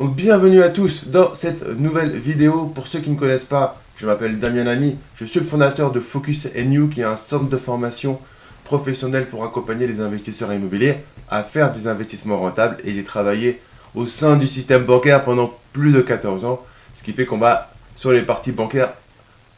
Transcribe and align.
Donc 0.00 0.16
bienvenue 0.16 0.62
à 0.62 0.70
tous 0.70 1.08
dans 1.08 1.34
cette 1.34 1.78
nouvelle 1.78 2.16
vidéo. 2.16 2.72
Pour 2.74 2.86
ceux 2.86 3.00
qui 3.00 3.10
ne 3.10 3.18
connaissent 3.18 3.44
pas, 3.44 3.78
je 3.98 4.06
m'appelle 4.06 4.38
Damien 4.38 4.64
Lamy, 4.64 4.96
je 5.14 5.26
suis 5.26 5.40
le 5.40 5.44
fondateur 5.44 5.92
de 5.92 6.00
Focus 6.00 6.48
NU 6.54 6.88
qui 6.88 7.02
est 7.02 7.04
un 7.04 7.16
centre 7.16 7.50
de 7.50 7.56
formation 7.58 8.18
professionnel 8.64 9.28
pour 9.28 9.44
accompagner 9.44 9.86
les 9.86 10.00
investisseurs 10.00 10.54
immobiliers 10.54 10.94
à 11.28 11.42
faire 11.42 11.70
des 11.70 11.86
investissements 11.86 12.38
rentables 12.38 12.78
et 12.82 12.94
j'ai 12.94 13.04
travaillé 13.04 13.60
au 13.94 14.06
sein 14.06 14.36
du 14.36 14.46
système 14.46 14.84
bancaire 14.84 15.22
pendant 15.22 15.52
plus 15.74 15.92
de 15.92 16.00
14 16.00 16.46
ans, 16.46 16.64
ce 16.94 17.02
qui 17.02 17.12
fait 17.12 17.26
qu'on 17.26 17.36
va 17.36 17.70
sur 17.94 18.10
les 18.10 18.22
parties 18.22 18.52
bancaires 18.52 18.94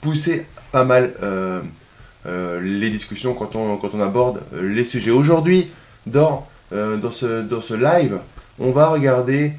pousser 0.00 0.48
pas 0.72 0.84
mal 0.84 1.12
euh, 1.22 1.62
euh, 2.26 2.60
les 2.60 2.90
discussions 2.90 3.34
quand 3.34 3.54
on, 3.54 4.00
aborde 4.00 4.42
euh, 4.54 4.68
les 4.74 4.84
sujets. 4.84 5.12
Aujourd'hui, 5.12 5.70
dans 6.04 6.48
ce 6.72 7.74
live, 7.74 8.18
on 8.58 8.72
va 8.72 8.88
regarder 8.88 9.52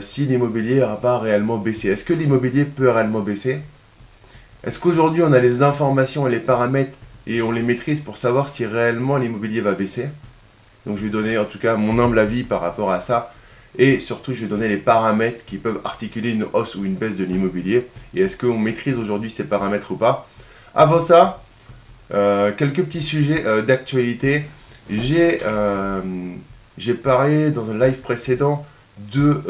si 0.00 0.26
l'immobilier 0.26 0.80
n'a 0.80 0.96
pas 0.96 1.18
réellement 1.18 1.58
baissé. 1.58 1.88
Est-ce 1.88 2.04
que 2.04 2.12
l'immobilier 2.12 2.64
peut 2.64 2.90
réellement 2.90 3.20
baisser? 3.20 3.60
Est-ce 4.64 4.78
qu'aujourd'hui 4.78 5.22
on 5.22 5.32
a 5.32 5.38
les 5.38 5.62
informations 5.62 6.26
et 6.26 6.30
les 6.30 6.40
paramètres 6.40 6.96
et 7.26 7.42
on 7.42 7.52
les 7.52 7.62
maîtrise 7.62 8.00
pour 8.00 8.16
savoir 8.16 8.48
si 8.48 8.66
réellement 8.66 9.16
l'immobilier 9.16 9.60
va 9.60 9.72
baisser? 9.72 10.08
Donc 10.86 10.98
je 10.98 11.04
vais 11.04 11.10
donner 11.10 11.38
en 11.38 11.44
tout 11.44 11.58
cas 11.58 11.76
mon 11.76 11.98
humble 11.98 12.18
avis 12.18 12.42
par 12.42 12.60
rapport 12.60 12.90
à 12.90 13.00
ça 13.00 13.32
et 13.76 14.00
surtout 14.00 14.34
je 14.34 14.42
vais 14.42 14.46
donner 14.48 14.68
les 14.68 14.78
paramètres 14.78 15.44
qui 15.44 15.58
peuvent 15.58 15.80
articuler 15.84 16.32
une 16.32 16.46
hausse 16.52 16.74
ou 16.74 16.84
une 16.84 16.94
baisse 16.94 17.16
de 17.16 17.24
l'immobilier 17.24 17.86
et 18.14 18.22
est-ce 18.22 18.36
qu'on 18.36 18.58
maîtrise 18.58 18.98
aujourd'hui 18.98 19.30
ces 19.30 19.44
paramètres 19.44 19.92
ou 19.92 19.96
pas? 19.96 20.28
Avant 20.74 21.00
ça, 21.00 21.42
euh, 22.14 22.52
quelques 22.56 22.82
petits 22.82 23.02
sujets 23.02 23.44
euh, 23.46 23.62
d'actualité. 23.62 24.44
Euh, 24.90 26.00
j'ai 26.78 26.94
parlé 26.94 27.50
dans 27.50 27.70
un 27.70 27.78
live 27.78 27.98
précédent 28.00 28.64
de, 29.12 29.42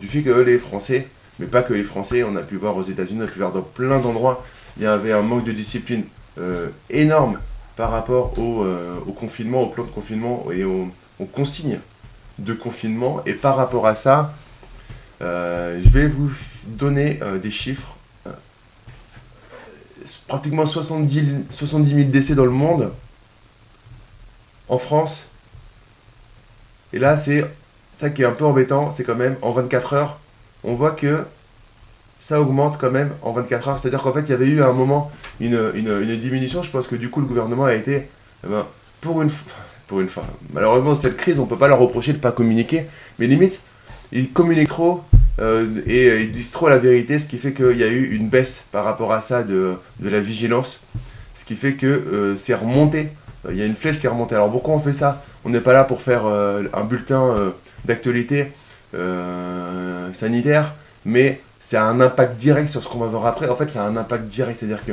du 0.00 0.08
fait 0.08 0.22
que 0.22 0.30
les 0.30 0.58
Français, 0.58 1.08
mais 1.38 1.46
pas 1.46 1.62
que 1.62 1.74
les 1.74 1.84
Français, 1.84 2.22
on 2.22 2.36
a 2.36 2.42
pu 2.42 2.56
voir 2.56 2.76
aux 2.76 2.82
États-Unis, 2.82 3.20
on 3.22 3.24
a 3.24 3.30
pu 3.30 3.38
voir 3.38 3.52
dans 3.52 3.62
plein 3.62 4.00
d'endroits, 4.00 4.44
il 4.76 4.82
y 4.82 4.86
avait 4.86 5.12
un 5.12 5.22
manque 5.22 5.44
de 5.44 5.52
discipline 5.52 6.04
énorme 6.90 7.38
par 7.76 7.90
rapport 7.90 8.38
au, 8.38 9.12
confinement, 9.12 9.62
au 9.62 9.66
plan 9.68 9.84
de 9.84 9.88
confinement 9.88 10.46
et 10.52 10.64
aux, 10.64 10.88
consignes 11.32 11.80
de 12.38 12.54
confinement. 12.54 13.22
Et 13.26 13.34
par 13.34 13.56
rapport 13.56 13.86
à 13.86 13.94
ça, 13.94 14.34
je 15.20 15.88
vais 15.88 16.08
vous 16.08 16.30
donner 16.66 17.20
des 17.42 17.50
chiffres 17.50 17.96
pratiquement 20.28 20.66
70, 20.66 21.46
70 21.50 21.94
000 21.94 22.08
décès 22.10 22.34
dans 22.34 22.44
le 22.44 22.50
monde, 22.50 22.92
en 24.68 24.78
France. 24.78 25.28
Et 26.92 26.98
là, 26.98 27.16
c'est 27.16 27.44
ça 27.94 28.10
qui 28.10 28.22
est 28.22 28.26
un 28.26 28.32
peu 28.32 28.44
embêtant, 28.44 28.90
c'est 28.90 29.04
quand 29.04 29.14
même 29.14 29.36
en 29.42 29.52
24 29.52 29.92
heures, 29.94 30.18
on 30.62 30.74
voit 30.74 30.92
que 30.92 31.24
ça 32.20 32.40
augmente 32.40 32.78
quand 32.78 32.90
même 32.90 33.12
en 33.22 33.32
24 33.32 33.68
heures. 33.68 33.78
C'est-à-dire 33.78 34.02
qu'en 34.02 34.12
fait, 34.12 34.22
il 34.22 34.30
y 34.30 34.32
avait 34.32 34.46
eu 34.46 34.62
à 34.62 34.68
un 34.68 34.72
moment 34.72 35.10
une, 35.40 35.72
diminution. 36.20 36.62
Je 36.62 36.70
pense 36.70 36.86
que 36.86 36.96
du 36.96 37.10
coup, 37.10 37.20
le 37.20 37.26
gouvernement 37.26 37.64
a 37.64 37.74
été, 37.74 38.08
eh 38.44 38.48
ben, 38.48 38.66
pour 39.00 39.20
une 39.22 39.30
pour 39.86 40.00
une 40.00 40.08
fois, 40.08 40.24
malheureusement, 40.52 40.94
cette 40.94 41.18
crise, 41.18 41.38
on 41.38 41.42
ne 41.42 41.48
peut 41.48 41.58
pas 41.58 41.68
leur 41.68 41.78
reprocher 41.78 42.12
de 42.12 42.16
ne 42.16 42.22
pas 42.22 42.32
communiquer, 42.32 42.86
mais 43.18 43.26
limite, 43.26 43.60
ils 44.12 44.32
communiquent 44.32 44.68
trop, 44.68 45.02
euh, 45.40 45.82
et 45.86 46.06
euh, 46.06 46.20
ils 46.22 46.32
disent 46.32 46.50
trop 46.50 46.68
la 46.68 46.78
vérité, 46.78 47.18
ce 47.18 47.26
qui 47.26 47.38
fait 47.38 47.52
qu'il 47.52 47.76
y 47.76 47.82
a 47.82 47.88
eu 47.88 48.14
une 48.14 48.28
baisse 48.28 48.66
par 48.72 48.84
rapport 48.84 49.12
à 49.12 49.20
ça 49.20 49.42
de, 49.42 49.76
la 50.00 50.20
vigilance, 50.20 50.82
ce 51.34 51.44
qui 51.44 51.56
fait 51.56 51.74
que 51.74 51.86
euh, 51.86 52.36
c'est 52.36 52.54
remonté. 52.54 53.10
Il 53.50 53.56
y 53.56 53.62
a 53.62 53.66
une 53.66 53.76
flèche 53.76 54.00
qui 54.00 54.06
est 54.06 54.08
remontée. 54.08 54.34
Alors 54.34 54.50
pourquoi 54.50 54.74
on 54.74 54.80
fait 54.80 54.94
ça? 54.94 55.22
On 55.44 55.50
n'est 55.50 55.60
pas 55.60 55.72
là 55.72 55.84
pour 55.84 56.00
faire 56.02 56.26
un 56.26 56.84
bulletin 56.84 57.52
d'actualité 57.84 58.52
sanitaire, 60.12 60.74
mais 61.04 61.40
c'est 61.60 61.76
un 61.76 62.00
impact 62.00 62.36
direct 62.36 62.68
sur 62.68 62.82
ce 62.82 62.88
qu'on 62.88 62.98
va 62.98 63.06
voir 63.06 63.26
après. 63.26 63.48
En 63.48 63.56
fait, 63.56 63.70
c'est 63.70 63.78
un 63.78 63.96
impact 63.96 64.26
direct, 64.26 64.58
c'est-à-dire 64.60 64.84
que 64.84 64.92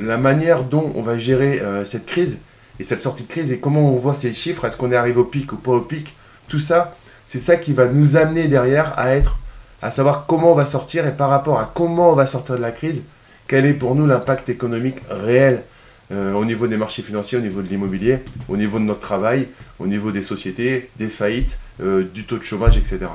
la 0.00 0.16
manière 0.16 0.62
dont 0.64 0.92
on 0.94 1.02
va 1.02 1.18
gérer 1.18 1.60
cette 1.84 2.06
crise 2.06 2.40
et 2.78 2.84
cette 2.84 3.00
sortie 3.00 3.24
de 3.24 3.28
crise 3.28 3.52
et 3.52 3.58
comment 3.58 3.92
on 3.92 3.96
voit 3.96 4.14
ces 4.14 4.32
chiffres, 4.32 4.64
est-ce 4.66 4.76
qu'on 4.76 4.92
est 4.92 4.96
arrivé 4.96 5.18
au 5.18 5.24
pic 5.24 5.52
ou 5.52 5.56
pas 5.56 5.72
au 5.72 5.80
pic, 5.80 6.16
tout 6.48 6.58
ça, 6.58 6.94
c'est 7.24 7.38
ça 7.38 7.56
qui 7.56 7.72
va 7.72 7.86
nous 7.86 8.16
amener 8.16 8.48
derrière 8.48 8.98
à 8.98 9.14
être 9.14 9.38
à 9.82 9.90
savoir 9.90 10.26
comment 10.26 10.52
on 10.52 10.54
va 10.54 10.64
sortir 10.64 11.06
et 11.06 11.12
par 11.12 11.28
rapport 11.28 11.58
à 11.58 11.70
comment 11.74 12.10
on 12.12 12.14
va 12.14 12.26
sortir 12.26 12.56
de 12.56 12.62
la 12.62 12.72
crise, 12.72 13.02
quel 13.46 13.66
est 13.66 13.74
pour 13.74 13.94
nous 13.94 14.06
l'impact 14.06 14.48
économique 14.48 14.96
réel 15.10 15.64
euh, 16.12 16.34
au 16.34 16.44
niveau 16.44 16.68
des 16.68 16.76
marchés 16.76 17.02
financiers, 17.02 17.36
au 17.38 17.40
niveau 17.40 17.62
de 17.62 17.68
l'immobilier, 17.68 18.20
au 18.48 18.56
niveau 18.56 18.78
de 18.78 18.84
notre 18.84 19.00
travail, 19.00 19.48
au 19.80 19.88
niveau 19.88 20.12
des 20.12 20.22
sociétés, 20.22 20.90
des 20.96 21.08
faillites, 21.08 21.58
euh, 21.80 22.04
du 22.04 22.24
taux 22.24 22.38
de 22.38 22.44
chômage, 22.44 22.76
etc. 22.76 23.06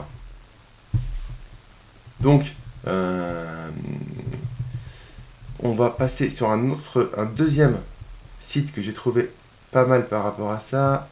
Donc, 2.20 2.44
euh, 2.88 3.70
on 5.60 5.72
va 5.72 5.90
passer 5.90 6.30
sur 6.30 6.52
un 6.52 6.70
autre, 6.70 7.12
un 7.16 7.26
deuxième 7.26 7.78
site 8.42 8.74
que 8.74 8.82
j'ai 8.82 8.94
trouvé 8.94 9.30
pas 9.72 9.86
mal 9.86 10.08
par 10.08 10.24
rapport 10.24 10.52
à 10.52 10.60
ça. 10.60 11.08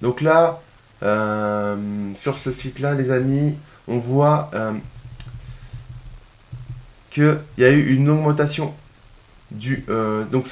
Donc 0.00 0.22
là, 0.22 0.62
sur 1.02 2.38
ce 2.38 2.52
site-là, 2.52 2.94
les 2.94 3.10
amis, 3.10 3.56
on 3.88 3.98
voit 3.98 4.50
qu'il 7.10 7.40
y 7.58 7.64
a 7.64 7.70
eu 7.70 7.94
une 7.94 8.08
augmentation 8.08 8.74
Euh, 9.88 10.24
donc 10.24 10.46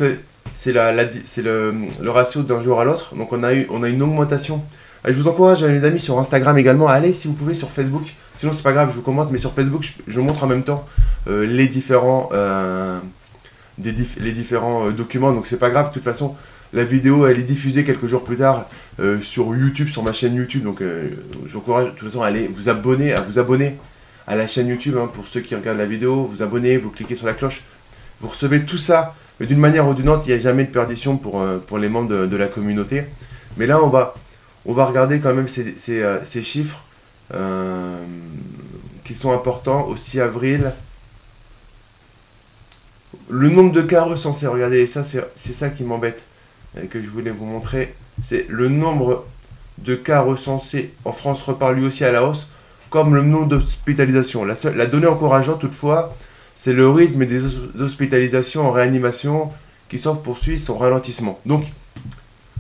c'est 0.54 0.72
le, 0.72 2.10
ratio 2.10 2.42
d'un 2.42 2.62
jour 2.62 2.80
à 2.80 2.84
l'autre. 2.84 3.14
Donc 3.14 3.32
on 3.32 3.42
a, 3.42 3.54
eu, 3.54 3.66
on 3.70 3.82
a 3.82 3.88
une 3.88 4.02
augmentation. 4.02 4.62
je 5.04 5.12
vous 5.12 5.28
encourage, 5.28 5.64
mes 5.64 5.84
amis, 5.84 6.00
sur 6.00 6.18
Instagram 6.18 6.56
également, 6.58 6.88
allez 6.88 7.12
si 7.12 7.28
vous 7.28 7.34
pouvez 7.34 7.54
sur 7.54 7.70
Facebook. 7.70 8.14
Sinon, 8.34 8.52
c'est 8.52 8.62
pas 8.62 8.72
grave, 8.72 8.90
je 8.90 8.96
vous 8.96 9.02
commente, 9.02 9.32
mais 9.32 9.38
sur 9.38 9.52
Facebook, 9.52 9.84
je, 10.06 10.20
montre 10.20 10.44
en 10.44 10.46
même 10.46 10.62
temps 10.62 10.86
euh, 11.28 11.44
les 11.44 11.66
différents, 11.66 12.30
des 13.78 13.94
les 14.20 14.32
différents 14.32 14.90
documents. 14.90 15.32
Donc 15.32 15.46
c'est 15.46 15.58
pas 15.58 15.70
grave, 15.70 15.88
de 15.88 15.94
toute 15.94 16.04
façon, 16.04 16.36
la 16.72 16.84
vidéo, 16.84 17.26
elle 17.26 17.38
est 17.38 17.44
diffusée 17.44 17.84
quelques 17.84 18.06
jours 18.06 18.24
plus 18.24 18.36
tard 18.36 18.66
euh, 19.00 19.20
sur 19.22 19.56
YouTube, 19.56 19.88
sur 19.88 20.02
ma 20.02 20.12
chaîne 20.12 20.34
YouTube. 20.34 20.64
Donc, 20.64 20.82
euh, 20.82 21.10
je 21.46 21.52
vous 21.52 21.58
encourage 21.58 21.86
de 21.86 21.90
toute 21.90 22.08
façon 22.08 22.22
à 22.22 22.26
aller 22.26 22.46
vous 22.46 22.68
abonner, 22.68 23.14
à 23.14 23.20
vous 23.22 23.38
abonner 23.38 23.76
à 24.26 24.36
la 24.36 24.46
chaîne 24.46 24.68
YouTube. 24.68 24.96
Hein, 24.98 25.10
pour 25.12 25.26
ceux 25.26 25.40
qui 25.40 25.54
regardent 25.54 25.78
la 25.78 25.86
vidéo, 25.86 26.26
vous 26.26 26.42
abonnez, 26.42 26.76
vous 26.76 26.90
cliquez 26.90 27.16
sur 27.16 27.26
la 27.26 27.32
cloche. 27.32 27.64
Vous 28.20 28.28
recevez 28.28 28.64
tout 28.64 28.78
ça. 28.78 29.14
D'une 29.40 29.58
manière 29.58 29.86
ou 29.88 29.94
d'une 29.94 30.08
autre, 30.08 30.24
il 30.26 30.30
n'y 30.30 30.34
a 30.34 30.40
jamais 30.40 30.64
de 30.64 30.70
perdition 30.70 31.16
pour, 31.16 31.40
euh, 31.40 31.58
pour 31.58 31.78
les 31.78 31.88
membres 31.88 32.26
de, 32.26 32.36
la 32.36 32.48
communauté. 32.48 33.04
Mais 33.56 33.66
là, 33.66 33.82
on 33.82 33.88
va, 33.88 34.14
on 34.66 34.72
va 34.72 34.84
regarder 34.84 35.20
quand 35.20 35.32
même 35.32 35.48
ces, 35.48 35.74
ces 35.76 36.42
chiffres 36.42 36.82
qui 39.04 39.14
sont 39.14 39.32
importants. 39.32 39.86
Aussi 39.86 40.20
avril, 40.20 40.72
le 43.30 43.48
nombre 43.48 43.72
de 43.72 43.82
cas 43.82 44.02
recensés, 44.02 44.46
regardez, 44.46 44.86
ça 44.86 45.02
c'est 45.04 45.52
ça 45.54 45.70
qui 45.70 45.84
m'embête 45.84 46.24
que 46.90 47.02
je 47.02 47.08
voulais 47.08 47.30
vous 47.30 47.44
montrer, 47.44 47.94
c'est 48.22 48.46
le 48.48 48.68
nombre 48.68 49.26
de 49.78 49.94
cas 49.94 50.20
recensés 50.20 50.92
en 51.04 51.12
France 51.12 51.42
repart 51.42 51.74
lui 51.74 51.86
aussi 51.86 52.04
à 52.04 52.12
la 52.12 52.24
hausse, 52.24 52.48
comme 52.90 53.14
le 53.14 53.22
nombre 53.22 53.46
d'hospitalisations. 53.46 54.44
La, 54.44 54.54
la 54.74 54.86
donnée 54.86 55.06
encourageante 55.06 55.60
toutefois, 55.60 56.16
c'est 56.58 56.72
le 56.72 56.90
rythme 56.90 57.24
des 57.24 57.44
hospitalisations 57.80 58.66
en 58.66 58.72
réanimation 58.72 59.52
qui 59.88 59.96
semble 59.96 60.22
poursuivre 60.22 60.58
son 60.58 60.76
ralentissement. 60.76 61.38
Donc, 61.46 61.64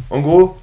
en 0.08 0.20
gros, 0.20 0.56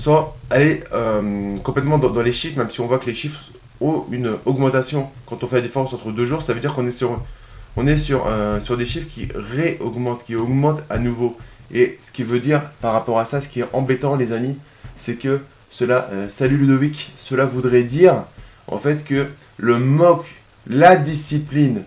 sans 0.00 0.34
aller 0.50 0.82
euh, 0.92 1.56
complètement 1.58 1.98
dans, 1.98 2.22
les 2.22 2.32
chiffres, 2.32 2.58
même 2.58 2.70
si 2.70 2.80
on 2.80 2.88
voit 2.88 2.98
que 2.98 3.06
les 3.06 3.14
chiffres 3.14 3.52
ont 3.80 4.06
une 4.10 4.36
augmentation 4.46 5.08
quand 5.26 5.44
on 5.44 5.46
fait 5.46 5.56
la 5.56 5.62
différence 5.62 5.94
entre 5.94 6.10
deux 6.10 6.26
jours, 6.26 6.42
ça 6.42 6.54
veut 6.54 6.60
dire 6.60 6.74
qu'on 6.74 6.88
est 6.88 6.90
sur 6.90 8.26
euh, 8.26 8.58
des 8.76 8.84
chiffres 8.84 9.08
qui 9.08 9.28
réaugmentent, 9.32 10.24
qui 10.24 10.34
augmentent 10.34 10.82
à 10.90 10.98
nouveau. 10.98 11.36
Et 11.72 11.98
ce 12.00 12.10
qui 12.10 12.24
veut 12.24 12.40
dire, 12.40 12.68
par 12.80 12.94
rapport 12.94 13.20
à 13.20 13.24
ça, 13.24 13.40
ce 13.40 13.48
qui 13.48 13.60
est 13.60 13.68
embêtant, 13.74 14.16
les 14.16 14.32
amis, 14.32 14.58
c'est 14.96 15.14
que 15.14 15.40
cela, 15.70 16.08
euh, 16.10 16.28
salut 16.28 16.56
Ludovic, 16.56 17.12
cela 17.16 17.44
voudrait 17.44 17.84
dire, 17.84 18.24
en 18.66 18.78
fait, 18.78 19.04
que 19.04 19.28
le 19.56 19.78
moque, 19.78 20.26
la 20.68 20.96
discipline, 20.96 21.84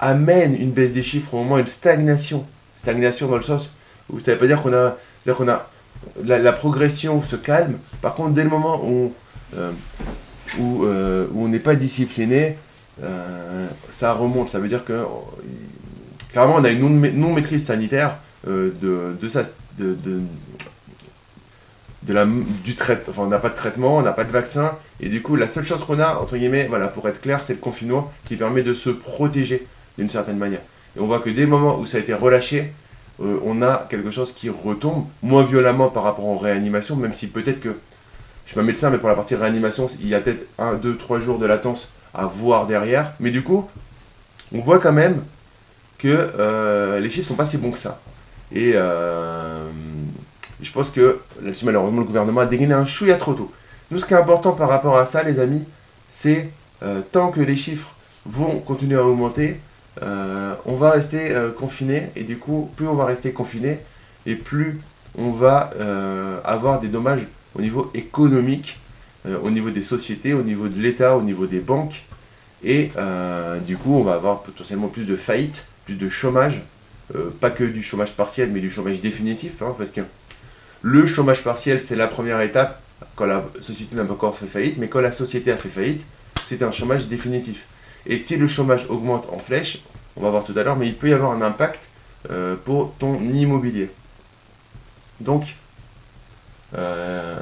amène 0.00 0.54
une 0.54 0.70
baisse 0.70 0.92
des 0.92 1.02
chiffres, 1.02 1.34
au 1.34 1.42
moins 1.42 1.58
une 1.58 1.66
stagnation. 1.66 2.46
Stagnation 2.76 3.28
dans 3.28 3.36
le 3.36 3.42
sens 3.42 3.70
où 4.08 4.20
ça 4.20 4.30
ne 4.30 4.36
veut 4.36 4.40
pas 4.40 4.46
dire 4.46 4.62
qu'on 4.62 4.72
a, 4.72 4.96
qu'on 5.34 5.48
a 5.48 5.68
la, 6.24 6.52
progression 6.52 7.20
se 7.22 7.36
calme. 7.36 7.78
Par 8.00 8.14
contre, 8.14 8.30
dès 8.30 8.44
le 8.44 8.50
moment 8.50 8.80
où, 8.84 9.12
euh, 9.56 9.72
où, 10.58 10.84
où 10.84 11.44
on 11.44 11.48
n'est 11.48 11.58
pas 11.58 11.74
discipliné, 11.74 12.56
euh, 13.02 13.66
ça 13.90 14.12
remonte. 14.12 14.50
Ça 14.50 14.58
veut 14.58 14.68
dire 14.68 14.84
que 14.84 15.04
clairement 16.32 16.56
on 16.56 16.64
a 16.64 16.70
une 16.70 17.10
non-maîtrise 17.16 17.64
sanitaire 17.64 18.18
euh, 18.46 18.72
de, 18.80 19.16
de, 19.20 19.28
ça, 19.28 19.42
du 22.02 22.74
traitement. 22.74 23.24
On 23.24 23.26
n'a 23.26 23.38
pas 23.38 23.48
de 23.48 23.54
traitement, 23.54 23.96
on 23.96 24.02
n'a 24.02 24.12
pas 24.12 24.24
de 24.24 24.30
vaccin, 24.30 24.76
et 25.00 25.08
du 25.08 25.22
coup, 25.22 25.36
la 25.36 25.48
seule 25.48 25.66
chose 25.66 25.84
qu'on 25.84 25.98
a, 25.98 26.16
entre 26.16 26.36
guillemets, 26.36 26.66
voilà, 26.68 26.88
pour 26.88 27.08
être 27.08 27.20
clair, 27.20 27.40
c'est 27.40 27.54
le 27.54 27.60
confinement 27.60 28.12
qui 28.24 28.36
permet 28.36 28.62
de 28.62 28.74
se 28.74 28.90
protéger 28.90 29.66
d'une 29.96 30.08
certaine 30.08 30.38
manière. 30.38 30.62
Et 30.96 31.00
on 31.00 31.06
voit 31.06 31.20
que 31.20 31.30
dès 31.30 31.42
le 31.42 31.48
moment 31.48 31.78
où 31.78 31.86
ça 31.86 31.98
a 31.98 32.00
été 32.00 32.14
relâché, 32.14 32.72
euh, 33.20 33.38
on 33.44 33.62
a 33.62 33.86
quelque 33.90 34.10
chose 34.10 34.32
qui 34.32 34.48
retombe 34.48 35.06
moins 35.22 35.42
violemment 35.42 35.88
par 35.88 36.04
rapport 36.04 36.26
aux 36.26 36.38
réanimations, 36.38 36.96
même 36.96 37.12
si 37.12 37.28
peut-être 37.28 37.60
que 37.60 37.70
je 38.44 38.52
suis 38.52 38.54
pas 38.54 38.62
médecin, 38.62 38.90
mais 38.90 38.98
pour 38.98 39.08
la 39.08 39.14
partie 39.14 39.34
réanimation, 39.34 39.88
il 40.00 40.08
y 40.08 40.14
a 40.14 40.20
peut-être 40.20 40.46
1, 40.58 40.74
2, 40.74 40.96
3 40.96 41.18
jours 41.18 41.38
de 41.38 41.46
latence 41.46 41.90
à 42.14 42.24
voir 42.24 42.66
derrière. 42.66 43.12
Mais 43.20 43.30
du 43.30 43.42
coup, 43.42 43.68
on 44.52 44.60
voit 44.60 44.78
quand 44.78 44.92
même 44.92 45.22
que 45.98 46.08
euh, 46.08 47.00
les 47.00 47.10
chiffres 47.10 47.28
sont 47.28 47.34
pas 47.34 47.44
si 47.44 47.58
bons 47.58 47.72
que 47.72 47.78
ça. 47.78 48.00
Et 48.52 48.72
euh, 48.74 49.68
je 50.60 50.70
pense 50.72 50.90
que 50.90 51.20
malheureusement, 51.62 52.00
le 52.00 52.06
gouvernement 52.06 52.40
a 52.40 52.46
dégainé 52.46 52.74
un 52.74 52.84
chouïa 52.84 53.16
trop 53.16 53.34
tôt. 53.34 53.52
Nous, 53.90 53.98
ce 53.98 54.06
qui 54.06 54.14
est 54.14 54.16
important 54.16 54.52
par 54.52 54.68
rapport 54.68 54.96
à 54.96 55.04
ça, 55.04 55.22
les 55.22 55.40
amis, 55.40 55.64
c'est 56.08 56.50
euh, 56.82 57.00
tant 57.12 57.30
que 57.30 57.40
les 57.40 57.56
chiffres 57.56 57.94
vont 58.26 58.60
continuer 58.60 58.96
à 58.96 59.04
augmenter, 59.04 59.60
on 60.00 60.74
va 60.74 60.90
rester 60.90 61.34
confiné. 61.58 62.10
Et 62.14 62.22
du 62.22 62.38
coup, 62.38 62.70
plus 62.76 62.86
on 62.86 62.94
va 62.94 63.04
rester 63.04 63.32
confiné, 63.32 63.80
et 64.26 64.36
plus 64.36 64.80
on 65.16 65.30
va 65.32 65.70
avoir 66.44 66.78
des 66.78 66.88
dommages 66.88 67.26
au 67.56 67.62
niveau 67.62 67.90
économique, 67.94 68.78
au 69.42 69.50
niveau 69.50 69.70
des 69.70 69.82
sociétés, 69.82 70.34
au 70.34 70.42
niveau 70.42 70.68
de 70.68 70.80
l'État, 70.80 71.16
au 71.16 71.22
niveau 71.22 71.46
des 71.46 71.58
banques. 71.58 72.04
Et 72.62 72.90
du 73.66 73.76
coup, 73.76 73.94
on 73.94 74.04
va 74.04 74.14
avoir 74.14 74.42
potentiellement 74.42 74.88
plus 74.88 75.04
de 75.04 75.16
faillites 75.16 75.66
plus 75.88 75.96
de 75.96 76.10
chômage, 76.10 76.60
euh, 77.14 77.30
pas 77.40 77.48
que 77.48 77.64
du 77.64 77.82
chômage 77.82 78.12
partiel, 78.12 78.50
mais 78.52 78.60
du 78.60 78.70
chômage 78.70 79.00
définitif, 79.00 79.62
hein, 79.62 79.74
parce 79.78 79.90
que 79.90 80.02
le 80.82 81.06
chômage 81.06 81.42
partiel, 81.42 81.80
c'est 81.80 81.96
la 81.96 82.06
première 82.06 82.40
étape 82.40 82.80
quand 83.16 83.26
la 83.26 83.44
société 83.60 83.96
n'a 83.96 84.04
pas 84.04 84.12
encore 84.12 84.36
fait 84.36 84.46
faillite, 84.46 84.78
mais 84.78 84.88
quand 84.88 85.00
la 85.00 85.12
société 85.12 85.52
a 85.52 85.56
fait 85.56 85.68
faillite, 85.68 86.04
c'est 86.44 86.62
un 86.62 86.72
chômage 86.72 87.06
définitif. 87.06 87.66
Et 88.06 88.16
si 88.16 88.36
le 88.36 88.46
chômage 88.46 88.86
augmente 88.88 89.28
en 89.32 89.38
flèche, 89.38 89.82
on 90.16 90.22
va 90.22 90.30
voir 90.30 90.44
tout 90.44 90.54
à 90.56 90.62
l'heure, 90.62 90.76
mais 90.76 90.86
il 90.86 90.96
peut 90.96 91.08
y 91.08 91.12
avoir 91.12 91.32
un 91.32 91.42
impact 91.42 91.80
euh, 92.30 92.56
pour 92.56 92.94
ton 92.98 93.20
immobilier. 93.20 93.90
Donc, 95.20 95.56
euh, 96.76 97.38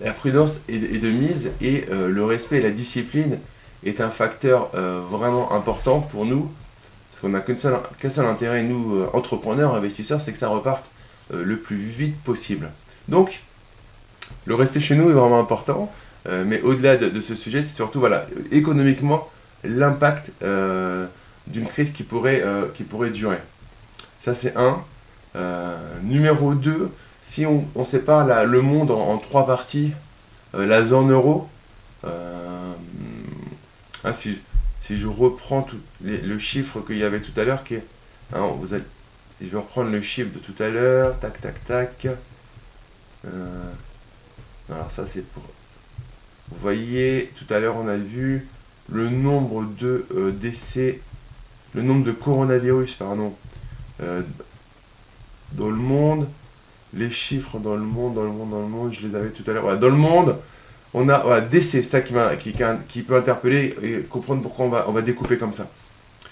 la 0.00 0.12
prudence 0.12 0.62
est, 0.68 0.78
de 0.78 1.10
mise 1.10 1.52
et 1.60 1.86
le 1.90 2.24
respect 2.24 2.58
et 2.58 2.62
la 2.62 2.70
discipline 2.70 3.38
est 3.84 4.00
un 4.00 4.10
facteur 4.10 4.70
vraiment 5.10 5.52
important 5.52 6.00
pour 6.00 6.24
nous 6.24 6.52
parce 7.18 7.20
qu'on 7.20 7.28
n'a 7.30 7.40
qu'un 7.40 8.10
seul, 8.10 8.26
intérêt, 8.26 8.62
nous, 8.62 8.94
euh, 8.94 9.10
entrepreneurs, 9.12 9.74
investisseurs, 9.74 10.20
c'est 10.20 10.30
que 10.30 10.38
ça 10.38 10.48
reparte 10.48 10.84
euh, 10.84 10.97
le 11.30 11.58
plus 11.58 11.76
vite 11.76 12.20
possible. 12.22 12.70
Donc, 13.08 13.42
le 14.46 14.54
rester 14.54 14.80
chez 14.80 14.94
nous 14.94 15.10
est 15.10 15.14
vraiment 15.14 15.40
important, 15.40 15.92
euh, 16.26 16.44
mais 16.46 16.60
au-delà 16.62 16.96
de, 16.96 17.20
ce 17.20 17.36
sujet, 17.36 17.62
c'est 17.62 17.74
surtout, 17.74 18.00
voilà, 18.00 18.26
économiquement, 18.50 19.28
l'impact 19.64 20.32
d'une 20.40 21.66
crise 21.66 21.92
qui 21.92 22.02
pourrait, 22.02 22.44
qui 22.74 22.84
pourrait 22.84 23.10
durer. 23.10 23.38
Ça, 24.20 24.34
c'est 24.34 24.54
un. 24.56 24.82
numéro 26.02 26.54
2, 26.54 26.90
si 27.22 27.44
on, 27.46 27.84
sépare 27.84 28.44
le 28.44 28.62
monde 28.62 28.90
en, 28.90 29.18
trois 29.18 29.46
parties, 29.46 29.92
la 30.54 30.84
zone 30.84 31.10
euro, 31.10 31.48
ainsi, 34.04 34.38
si 34.80 34.96
je 34.98 35.06
reprends 35.06 35.62
tout 35.62 35.78
le 36.02 36.38
chiffre 36.38 36.80
qu'il 36.80 36.98
y 36.98 37.04
avait 37.04 37.20
tout 37.20 37.38
à 37.38 37.44
l'heure, 37.44 37.64
qui 37.64 37.74
est, 37.74 37.84
hein, 38.32 38.46
vous 38.58 38.74
allez, 38.74 38.84
je 39.40 39.46
vais 39.46 39.56
reprendre 39.56 39.90
le 39.90 40.02
chiffre 40.02 40.30
de 40.32 40.38
tout 40.38 40.60
à 40.62 40.68
l'heure, 40.68 41.18
tac, 41.20 41.40
tac, 41.40 41.64
tac. 41.64 42.08
Euh, 43.26 43.72
alors 44.70 44.90
ça 44.90 45.06
c'est 45.06 45.22
pour... 45.22 45.42
Vous 46.50 46.58
voyez, 46.60 47.32
tout 47.36 47.52
à 47.52 47.58
l'heure 47.58 47.76
on 47.76 47.88
a 47.88 47.96
vu 47.96 48.48
le 48.90 49.08
nombre 49.08 49.64
de 49.78 50.06
euh, 50.14 50.32
décès, 50.32 51.00
le 51.74 51.82
nombre 51.82 52.04
de 52.04 52.12
coronavirus, 52.12 52.94
pardon, 52.94 53.34
euh, 54.00 54.22
dans 55.52 55.68
le 55.68 55.76
monde, 55.76 56.28
les 56.94 57.10
chiffres 57.10 57.58
dans 57.58 57.76
le 57.76 57.82
monde, 57.82 58.14
dans 58.14 58.24
le 58.24 58.30
monde, 58.30 58.50
dans 58.50 58.62
le 58.62 58.68
monde, 58.68 58.92
je 58.92 59.06
les 59.06 59.14
avais 59.14 59.30
tout 59.30 59.48
à 59.48 59.52
l'heure. 59.52 59.78
dans 59.78 59.88
le 59.88 59.94
monde, 59.94 60.36
on 60.94 61.08
a 61.08 61.18
voilà, 61.18 61.42
décès, 61.42 61.82
ça 61.82 62.00
qui, 62.00 62.14
qui, 62.40 62.54
qui, 62.88 63.02
peut 63.02 63.16
interpeller 63.16 63.76
et 63.82 63.98
comprendre 64.08 64.42
pourquoi 64.42 64.64
on 64.64 64.68
va, 64.70 64.84
on 64.88 64.92
va 64.92 65.02
découper 65.02 65.36
comme 65.36 65.52
ça. 65.52 65.70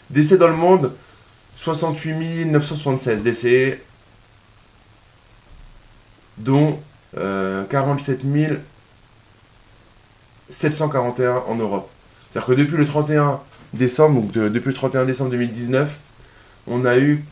Décès 0.08 0.38
dans 0.38 0.48
le 0.48 0.54
monde, 0.54 0.92
68 1.56 2.46
976 2.46 3.22
décès, 3.22 3.82
dont 6.38 6.78
47 7.14 8.20
euh, 8.24 8.56
741 10.50 11.44
en 11.48 11.54
Europe. 11.56 11.88
C'est-à-dire 12.30 12.46
que 12.46 12.52
depuis 12.52 12.76
le 12.76 12.86
31 12.86 13.40
décembre, 13.72 14.20
donc 14.20 14.32
depuis 14.32 14.68
le 14.68 14.74
31 14.74 15.04
décembre 15.06 15.30
2019, 15.30 15.98
on 16.66 16.84
a 16.84 16.98
eu 16.98 17.24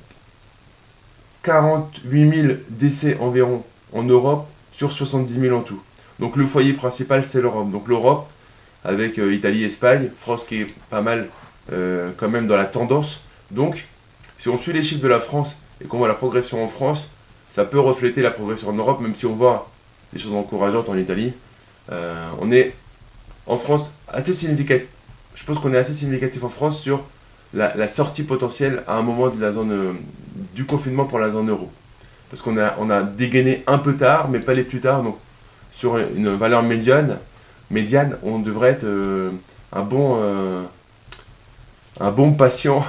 48 1.42 2.42
000 2.42 2.54
décès 2.70 3.18
environ 3.20 3.64
en 3.92 4.02
Europe 4.02 4.48
sur 4.72 4.92
70 4.92 5.38
000 5.38 5.56
en 5.56 5.62
tout. 5.62 5.80
Donc 6.18 6.36
le 6.36 6.46
foyer 6.46 6.72
principal, 6.72 7.24
c'est 7.24 7.40
l'Europe. 7.40 7.70
Donc 7.70 7.88
l'Europe, 7.88 8.28
avec 8.84 9.18
euh, 9.18 9.34
Italie, 9.34 9.64
Espagne, 9.64 10.10
France 10.16 10.44
qui 10.46 10.62
est 10.62 10.66
pas 10.90 11.00
mal 11.00 11.28
euh, 11.72 12.12
quand 12.16 12.28
même 12.28 12.46
dans 12.46 12.56
la 12.56 12.66
tendance. 12.66 13.24
Donc, 13.50 13.86
si 14.38 14.48
on 14.48 14.58
suit 14.58 14.72
les 14.72 14.82
chiffres 14.82 15.02
de 15.02 15.08
la 15.08 15.20
France 15.20 15.56
et 15.82 15.86
qu'on 15.86 15.98
voit 15.98 16.08
la 16.08 16.14
progression 16.14 16.64
en 16.64 16.68
France, 16.68 17.08
ça 17.50 17.64
peut 17.64 17.80
refléter 17.80 18.22
la 18.22 18.30
progression 18.30 18.68
en 18.68 18.72
Europe, 18.72 19.00
même 19.00 19.14
si 19.14 19.26
on 19.26 19.34
voit 19.34 19.70
des 20.12 20.18
choses 20.18 20.34
encourageantes 20.34 20.88
en 20.88 20.96
Italie. 20.96 21.32
Euh, 21.92 22.28
on 22.40 22.50
est 22.50 22.74
en 23.46 23.56
France 23.56 23.94
assez 24.08 24.32
significatif. 24.32 24.88
Je 25.34 25.44
pense 25.44 25.58
qu'on 25.58 25.72
est 25.72 25.78
assez 25.78 25.92
significatif 25.92 26.42
en 26.44 26.48
France 26.48 26.80
sur 26.80 27.04
la, 27.52 27.88
sortie 27.88 28.24
potentielle 28.24 28.82
à 28.86 28.96
un 28.98 29.02
moment 29.02 29.28
de 29.28 29.40
la 29.40 29.52
zone 29.52 29.96
du 30.54 30.64
confinement 30.64 31.04
pour 31.04 31.18
la 31.18 31.30
zone 31.30 31.50
euro. 31.50 31.70
Parce 32.30 32.42
qu'on 32.42 32.58
a, 32.58 33.02
dégainé 33.02 33.62
un 33.66 33.78
peu 33.78 33.96
tard, 33.96 34.28
mais 34.28 34.40
pas 34.40 34.54
les 34.54 34.64
plus 34.64 34.80
tard. 34.80 35.02
Donc 35.02 35.18
sur 35.72 35.96
une 35.98 36.34
valeur 36.34 36.62
médiane, 36.62 37.18
médiane 37.70 38.16
on 38.22 38.38
devrait 38.38 38.70
être 38.70 38.84
euh, 38.84 39.30
un, 39.72 39.82
bon, 39.82 40.18
euh, 40.20 40.62
un 42.00 42.10
bon 42.10 42.34
patient 42.34 42.84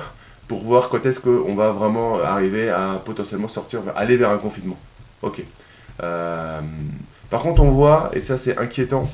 pour 0.48 0.62
voir 0.62 0.90
quand 0.90 1.06
est-ce 1.06 1.20
qu'on 1.20 1.56
va 1.56 1.72
vraiment 1.72 2.20
arriver 2.20 2.70
à 2.70 3.02
potentiellement 3.04 3.48
sortir, 3.48 3.82
aller 3.96 4.18
vers 4.18 4.30
un 4.30 4.38
confinement. 4.38 4.78
Ok. 5.22 5.44
Euh, 6.04 6.62
par 7.30 7.42
contre, 7.42 7.62
on 7.62 7.72
voit, 7.72 8.12
et 8.14 8.22
ça 8.22 8.38
c'est 8.38 8.58
inquiétant, 8.58 9.10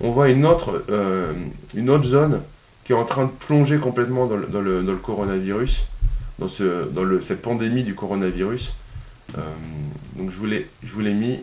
on 0.00 0.12
voit 0.12 0.28
une 0.28 0.46
autre, 0.46 0.84
une 1.74 1.90
autre 1.90 2.04
zone 2.04 2.42
qui 2.84 2.92
est 2.92 2.96
en 2.96 3.04
train 3.04 3.24
de 3.24 3.30
plonger 3.30 3.78
complètement 3.78 4.26
dans 4.26 4.36
le, 4.36 4.96
coronavirus, 4.96 5.88
dans, 6.38 6.48
ce, 6.48 6.88
dans 6.88 7.02
le, 7.02 7.20
cette 7.20 7.42
pandémie 7.42 7.82
du 7.82 7.94
coronavirus. 7.94 8.74
donc 10.16 10.30
je 10.30 10.36
vous 10.36 11.00
l'ai 11.00 11.14
mis 11.14 11.40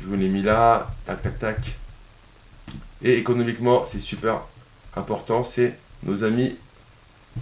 je 0.00 0.06
vous 0.06 0.14
l'ai 0.14 0.28
mis 0.28 0.42
là, 0.42 0.90
tac, 1.04 1.22
tac, 1.22 1.38
tac. 1.38 1.78
Et 3.02 3.14
économiquement, 3.18 3.84
c'est 3.84 4.00
super 4.00 4.42
important, 4.96 5.44
c'est 5.44 5.76
nos 6.02 6.24
amis 6.24 6.56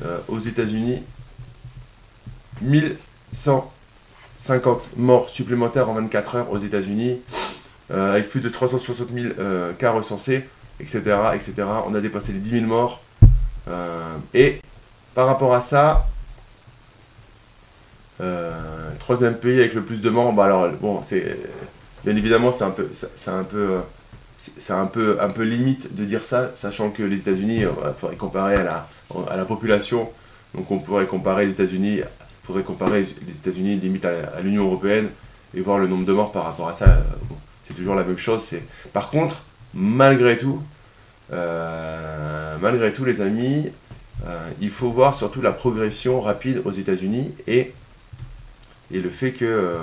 euh, 0.04 0.18
aux 0.28 0.38
États-Unis. 0.38 1.02
1150 2.62 4.96
morts 4.96 5.28
supplémentaires 5.28 5.90
en 5.90 5.94
24 5.94 6.36
heures 6.36 6.50
aux 6.50 6.58
États-Unis, 6.58 7.20
euh, 7.90 8.12
avec 8.12 8.30
plus 8.30 8.40
de 8.40 8.48
360 8.48 9.10
000 9.10 9.34
euh, 9.38 9.72
cas 9.74 9.90
recensés, 9.92 10.48
etc., 10.80 11.02
etc. 11.34 11.64
On 11.86 11.94
a 11.94 12.00
dépassé 12.00 12.32
les 12.32 12.38
10 12.38 12.60
000 12.60 12.66
morts. 12.66 13.02
et 14.32 14.62
par 15.14 15.26
rapport 15.26 15.54
à 15.54 15.60
ça, 15.60 16.06
troisième 18.98 19.36
pays 19.36 19.58
avec 19.58 19.74
le 19.74 19.82
plus 19.82 20.00
de 20.00 20.08
morts, 20.10 20.32
bah 20.32 20.70
bon, 20.80 21.02
c'est 21.02 21.36
Bien 22.06 22.14
évidemment, 22.14 22.52
c'est 22.52 22.62
un 22.62 22.70
peu, 22.70 22.88
c'est 22.92 23.32
un 23.32 23.42
peu, 23.42 23.80
c'est 24.38 24.72
un 24.72 24.86
peu, 24.86 25.18
un 25.20 25.30
peu 25.30 25.42
limite 25.42 25.94
de 25.94 26.04
dire 26.04 26.24
ça, 26.24 26.52
sachant 26.54 26.90
que 26.90 27.02
les 27.02 27.20
États-Unis, 27.20 27.58
il 27.60 27.64
euh, 27.64 27.94
faudrait 27.94 28.16
comparer 28.16 28.56
à 28.56 28.64
la, 28.64 28.88
à 29.30 29.36
la 29.36 29.44
population. 29.44 30.10
Donc 30.54 30.70
on 30.70 30.78
pourrait 30.78 31.06
comparer 31.06 31.46
les 31.46 31.52
États-Unis, 31.52 32.00
faudrait 32.44 32.62
comparer 32.62 33.04
les 33.26 33.36
États-Unis 33.36 33.76
limite 33.76 34.04
à, 34.04 34.40
l'Union 34.42 34.64
européenne 34.64 35.08
et 35.54 35.60
voir 35.60 35.78
le 35.78 35.86
nombre 35.86 36.04
de 36.04 36.12
morts 36.12 36.32
par 36.32 36.44
rapport 36.44 36.68
à 36.68 36.74
ça. 36.74 36.86
Euh, 36.86 37.00
c'est 37.62 37.74
toujours 37.74 37.94
la 37.94 38.04
même 38.04 38.18
chose. 38.18 38.42
C'est 38.42 38.62
par 38.92 39.10
contre, 39.10 39.42
malgré 39.74 40.36
tout, 40.36 40.62
malgré 41.30 42.92
tout, 42.92 43.04
les 43.04 43.20
amis, 43.20 43.72
il 44.60 44.70
faut 44.70 44.90
voir 44.90 45.14
surtout 45.14 45.42
la 45.42 45.50
progression 45.50 46.20
rapide 46.20 46.62
aux 46.64 46.70
États-Unis 46.70 47.34
et 47.48 47.72
et 48.92 49.00
le 49.00 49.10
fait 49.10 49.32
que 49.32 49.44
euh, 49.44 49.78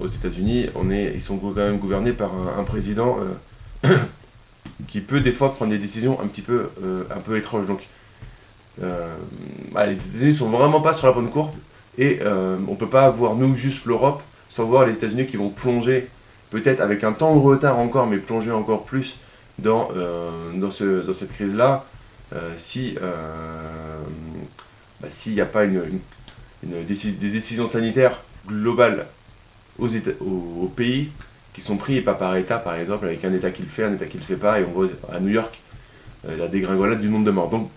aux 0.00 0.06
États-Unis, 0.06 0.68
ils 1.14 1.22
sont 1.22 1.38
quand 1.38 1.54
même 1.54 1.78
gouvernés 1.78 2.12
par 2.12 2.30
un, 2.58 2.64
président 2.64 3.18
euh, 3.84 3.96
qui 4.88 5.00
peut 5.00 5.20
des 5.20 5.32
fois 5.32 5.54
prendre 5.54 5.70
des 5.70 5.78
décisions 5.78 6.20
un 6.20 6.26
petit 6.26 6.42
peu, 6.42 6.70
euh, 6.82 7.36
étranges. 7.36 7.66
Donc, 7.66 7.88
les 8.78 10.06
États-Unis 10.06 10.34
sont 10.34 10.50
vraiment 10.50 10.80
pas 10.80 10.92
sur 10.92 11.06
la 11.06 11.12
bonne 11.12 11.30
courbe 11.30 11.54
et 11.96 12.20
on 12.68 12.74
peut 12.74 12.90
pas 12.90 13.08
voir 13.10 13.34
nous 13.34 13.54
juste 13.54 13.86
l'Europe 13.86 14.22
sans 14.48 14.64
voir 14.64 14.86
les 14.86 14.94
États-Unis 14.94 15.26
qui 15.26 15.38
vont 15.38 15.48
plonger 15.48 16.08
peut-être 16.50 16.80
avec 16.80 17.02
un 17.02 17.12
temps 17.12 17.34
de 17.34 17.40
retard 17.40 17.78
encore, 17.78 18.06
mais 18.06 18.18
plonger 18.18 18.50
encore 18.52 18.84
plus 18.84 19.18
dans, 19.58 19.88
dans, 20.54 20.70
ce, 20.70 21.00
dans 21.06 21.14
cette 21.14 21.32
crise-là, 21.32 21.86
si 22.58 22.98
bah, 25.00 25.08
s'il 25.08 25.32
n'y 25.32 25.40
a 25.40 25.46
pas 25.46 25.66
des 25.66 26.84
décisions 27.18 27.66
sanitaires 27.66 28.20
global 28.46 29.06
aux, 29.78 29.88
au, 30.20 30.70
pays 30.74 31.10
qui 31.52 31.60
sont 31.60 31.76
pris, 31.76 31.96
et 31.96 32.02
pas 32.02 32.14
par 32.14 32.36
État, 32.36 32.58
par 32.58 32.74
exemple, 32.76 33.06
avec 33.06 33.24
un 33.24 33.32
État 33.32 33.50
qui 33.50 33.62
le 33.62 33.68
fait, 33.68 33.84
un 33.84 33.94
État 33.94 34.06
qui 34.06 34.18
le 34.18 34.24
fait 34.24 34.36
pas, 34.36 34.60
et 34.60 34.64
on 34.64 34.72
voit 34.72 34.88
à 35.12 35.20
New 35.20 35.30
York 35.30 35.60
la 36.24 36.48
dégringolade 36.48 37.00
du 37.00 37.08
nombre 37.08 37.24
de 37.24 37.30
morts. 37.30 37.48
Donc, 37.48 37.70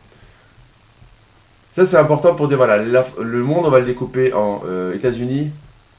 ça 1.71 1.85
c'est 1.85 1.97
important 1.97 2.33
pour 2.35 2.47
dire, 2.47 2.57
voilà, 2.57 2.77
le 2.77 3.43
monde, 3.43 3.65
on 3.65 3.69
va 3.69 3.79
le 3.79 3.85
découper 3.85 4.33
en 4.33 4.63
États-Unis, 4.93 5.51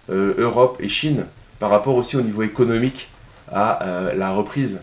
Europe 0.09 0.79
et 0.81 0.89
Chine, 0.89 1.27
par 1.59 1.71
rapport 1.71 1.95
aussi 1.95 2.17
au 2.17 2.23
niveau 2.23 2.43
économique 2.43 3.09
à 3.50 4.12
la 4.15 4.33
reprise 4.33 4.81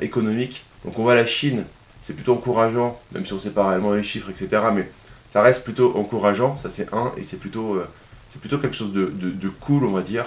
économique. 0.00 0.64
Donc 0.84 0.98
on 0.98 1.02
voit 1.02 1.14
la 1.14 1.26
Chine, 1.26 1.64
c'est 2.02 2.14
plutôt 2.14 2.34
encourageant, 2.34 2.98
même 3.12 3.26
si 3.26 3.32
on 3.32 3.38
sait 3.38 3.50
pas 3.50 3.68
réellement 3.68 3.92
les 3.92 4.02
chiffres, 4.02 4.30
etc. 4.30 4.62
Mais 4.74 4.88
ça 5.28 5.42
reste 5.42 5.64
plutôt 5.64 5.96
encourageant, 5.96 6.56
ça 6.56 6.70
c'est 6.70 6.92
un, 6.94 7.12
et 7.16 7.22
c'est 7.22 7.38
plutôt, 7.38 7.74
euh, 7.74 7.88
c'est 8.28 8.40
plutôt 8.40 8.58
quelque 8.58 8.76
chose 8.76 8.92
de, 8.92 9.48
cool, 9.60 9.84
on 9.84 9.92
va 9.92 10.02
dire. 10.02 10.26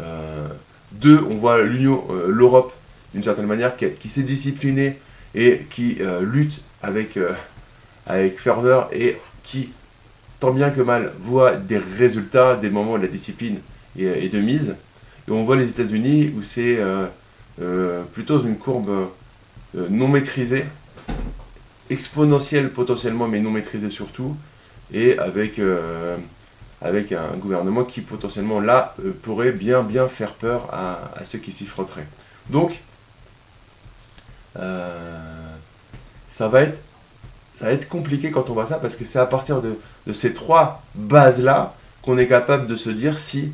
Euh, 0.00 0.48
deux, 0.92 1.20
on 1.30 1.36
voit 1.36 1.62
l'Union, 1.62 2.04
euh, 2.10 2.28
l'Europe, 2.30 2.72
d'une 3.14 3.22
certaine 3.22 3.46
manière, 3.46 3.76
qui, 3.76 4.08
s'est 4.08 4.22
disciplinée 4.22 4.98
et 5.34 5.66
qui 5.70 5.98
lutte 6.20 6.62
avec, 6.82 7.18
avec 8.06 8.38
ferveur 8.38 8.88
et 8.92 9.18
qui, 9.44 9.70
tant 10.40 10.52
bien 10.52 10.70
que 10.70 10.80
mal, 10.80 11.12
voit 11.20 11.52
des 11.52 11.78
résultats 11.78 12.56
des 12.56 12.70
moments 12.70 12.96
de 12.96 13.02
la 13.02 13.08
discipline 13.08 13.58
et, 13.98 14.28
de 14.28 14.40
mise. 14.40 14.76
Et 15.28 15.30
on 15.30 15.44
voit 15.44 15.56
les 15.56 15.68
États-Unis 15.68 16.34
où 16.38 16.42
c'est 16.42 16.78
plutôt 18.12 18.40
une 18.42 18.56
courbe 18.56 19.10
non 19.74 20.08
maîtrisée, 20.08 20.64
exponentielle 21.90 22.70
potentiellement, 22.70 23.28
mais 23.28 23.40
non 23.40 23.50
maîtrisée 23.50 23.90
surtout, 23.90 24.36
et 24.92 25.18
avec, 25.18 25.58
euh, 25.58 26.16
avec 26.82 27.12
un 27.12 27.36
gouvernement 27.36 27.84
qui 27.84 28.00
potentiellement 28.00 28.60
là 28.60 28.94
euh, 29.04 29.12
pourrait 29.22 29.52
bien 29.52 29.82
bien 29.82 30.08
faire 30.08 30.34
peur 30.34 30.68
à, 30.72 31.24
ceux 31.24 31.38
qui 31.38 31.52
s'y 31.52 31.66
frotteraient. 31.66 32.06
Donc, 32.50 32.80
euh, 34.58 35.54
ça, 36.28 36.48
va 36.48 36.62
être, 36.62 36.80
ça 37.56 37.66
va 37.66 37.72
être 37.72 37.88
compliqué 37.88 38.30
quand 38.30 38.50
on 38.50 38.54
voit 38.54 38.66
ça, 38.66 38.76
parce 38.76 38.96
que 38.96 39.04
c'est 39.04 39.18
à 39.18 39.26
partir 39.26 39.62
de, 39.62 39.76
ces 40.12 40.34
trois 40.34 40.82
bases-là 40.94 41.74
qu'on 42.02 42.18
est 42.18 42.26
capable 42.26 42.66
de 42.66 42.76
se 42.76 42.90
dire 42.90 43.18
si 43.18 43.52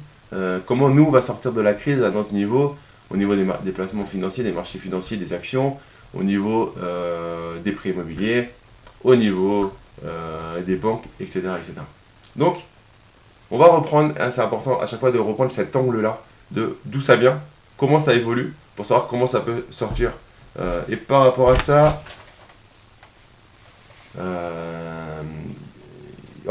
comment 0.66 0.90
nous 0.90 1.04
on 1.04 1.10
va 1.10 1.22
sortir 1.22 1.52
de 1.52 1.60
la 1.60 1.72
crise 1.72 2.02
à 2.02 2.10
notre 2.10 2.32
niveau, 2.34 2.76
au 3.10 3.16
niveau 3.16 3.34
des, 3.34 3.46
des 3.64 3.72
placements 3.72 4.04
financiers, 4.04 4.44
des 4.44 4.52
marchés 4.52 4.78
financiers, 4.78 5.16
des 5.16 5.32
actions, 5.32 5.78
au 6.14 6.22
niveau 6.22 6.74
euh, 6.78 7.58
des 7.60 7.72
prix 7.72 7.90
immobiliers, 7.90 8.50
au 9.04 9.14
niveau 9.16 9.72
euh, 10.04 10.62
des 10.62 10.76
banques, 10.76 11.04
etc., 11.20 11.42
etc. 11.58 11.74
Donc, 12.36 12.58
on 13.50 13.58
va 13.58 13.66
reprendre, 13.66 14.14
hein, 14.18 14.30
c'est 14.30 14.40
important 14.40 14.80
à 14.80 14.86
chaque 14.86 15.00
fois 15.00 15.10
de 15.12 15.18
reprendre 15.18 15.52
cet 15.52 15.74
angle-là, 15.76 16.20
de 16.50 16.76
d'où 16.84 17.00
ça 17.00 17.16
vient, 17.16 17.40
comment 17.76 17.98
ça 17.98 18.14
évolue, 18.14 18.54
pour 18.76 18.86
savoir 18.86 19.06
comment 19.06 19.26
ça 19.26 19.40
peut 19.40 19.64
sortir. 19.70 20.12
Euh, 20.58 20.80
et 20.88 20.96
par 20.96 21.22
rapport 21.22 21.50
à 21.50 21.56
ça, 21.56 22.02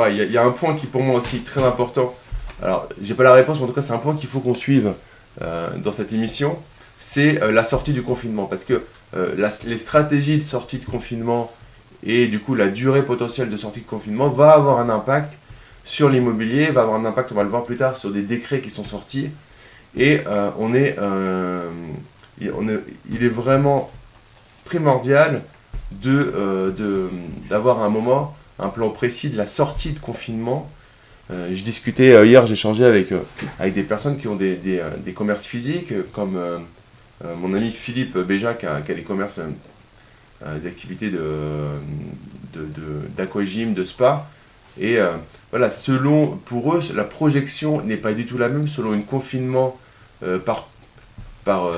il 0.10 0.16
y, 0.32 0.38
a 0.38 0.44
un 0.44 0.52
point 0.52 0.76
qui 0.76 0.86
pour 0.86 1.02
moi 1.02 1.18
aussi 1.18 1.42
très 1.42 1.64
important. 1.64 2.14
Alors, 2.62 2.88
j'ai 3.02 3.14
pas 3.14 3.24
la 3.24 3.34
réponse, 3.34 3.58
mais 3.58 3.64
en 3.64 3.68
tout 3.68 3.74
cas, 3.74 3.82
c'est 3.82 3.94
un 3.94 3.98
point 3.98 4.16
qu'il 4.16 4.30
faut 4.30 4.40
qu'on 4.40 4.54
suive 4.54 4.94
dans 5.42 5.92
cette 5.92 6.14
émission 6.14 6.58
c'est 7.00 7.42
euh, 7.42 7.52
la 7.52 7.64
sortie 7.64 7.94
du 7.94 8.04
confinement. 8.04 8.46
Parce 8.46 8.64
que 8.64 8.84
euh, 9.16 9.50
les 9.66 9.78
stratégies 9.78 10.38
de 10.38 10.44
sortie 10.44 10.80
de 10.80 10.86
confinement 10.86 11.52
et 12.04 12.28
du 12.28 12.40
coup 12.40 12.54
la 12.54 12.68
durée 12.68 13.04
potentielle 13.04 13.50
de 13.50 13.58
sortie 13.58 13.82
de 13.82 13.88
confinement 13.88 14.30
va 14.30 14.52
avoir 14.52 14.80
un 14.80 14.90
impact 14.90 15.34
sur 15.88 16.10
l'immobilier, 16.10 16.68
va 16.68 16.82
avoir 16.84 17.00
un 17.00 17.06
impact, 17.06 17.32
on 17.32 17.36
va 17.36 17.44
le 17.44 17.50
voir 17.50 17.64
plus 17.64 17.78
tard, 17.78 17.98
sur 17.98 18.12
des 18.12 18.22
décrets 18.22 18.62
qui 18.62 18.70
sont 18.70 18.86
sortis. 18.86 19.32
Et 19.96 20.22
euh, 20.28 20.52
on 20.60 20.76
est, 20.76 20.96
il 22.40 23.24
est 23.24 23.30
vraiment 23.30 23.90
primordial 24.66 25.42
d'avoir 25.92 27.80
de, 27.80 27.84
un 27.84 27.90
moment, 27.90 28.36
un 28.60 28.70
plan 28.70 28.90
précis 28.90 29.30
de 29.30 29.38
la 29.38 29.48
sortie 29.48 29.94
de 29.94 30.00
confinement. 30.00 30.70
je 31.30 31.64
discutais 31.64 32.28
hier, 32.28 32.46
changé 32.56 32.86
avec, 32.86 33.14
avec 33.58 33.74
des 33.74 33.84
personnes 33.84 34.18
qui 34.18 34.28
ont 34.28 34.36
des, 34.36 34.56
des, 34.56 34.84
des 35.04 35.14
commerces 35.14 35.46
physiques, 35.46 35.94
comme 36.12 36.38
euh, 37.26 37.36
mon 37.36 37.54
ami 37.54 37.72
Philippe 37.72 38.18
Béja, 38.18 38.54
qui 38.54 38.66
a, 38.66 38.82
des 38.82 39.04
commerces, 39.04 39.40
euh, 39.40 39.50
euh, 40.46 40.60
d'activités 40.60 41.10
d'aquagym, 43.16 43.74
de, 43.74 43.80
de, 43.80 43.84
spa. 43.84 44.30
Et 44.80 44.98
voilà, 45.52 45.70
selon, 45.70 46.38
pour 46.46 46.74
eux, 46.76 46.82
la 46.96 47.04
projection 47.04 47.82
n'est 47.82 47.98
pas 47.98 48.14
du 48.14 48.26
tout 48.26 48.38
la 48.38 48.50
même 48.50 48.68
selon 48.68 48.94
un 48.94 49.02
confinement 49.02 49.78
par, 50.46 50.70
par, 51.46 51.72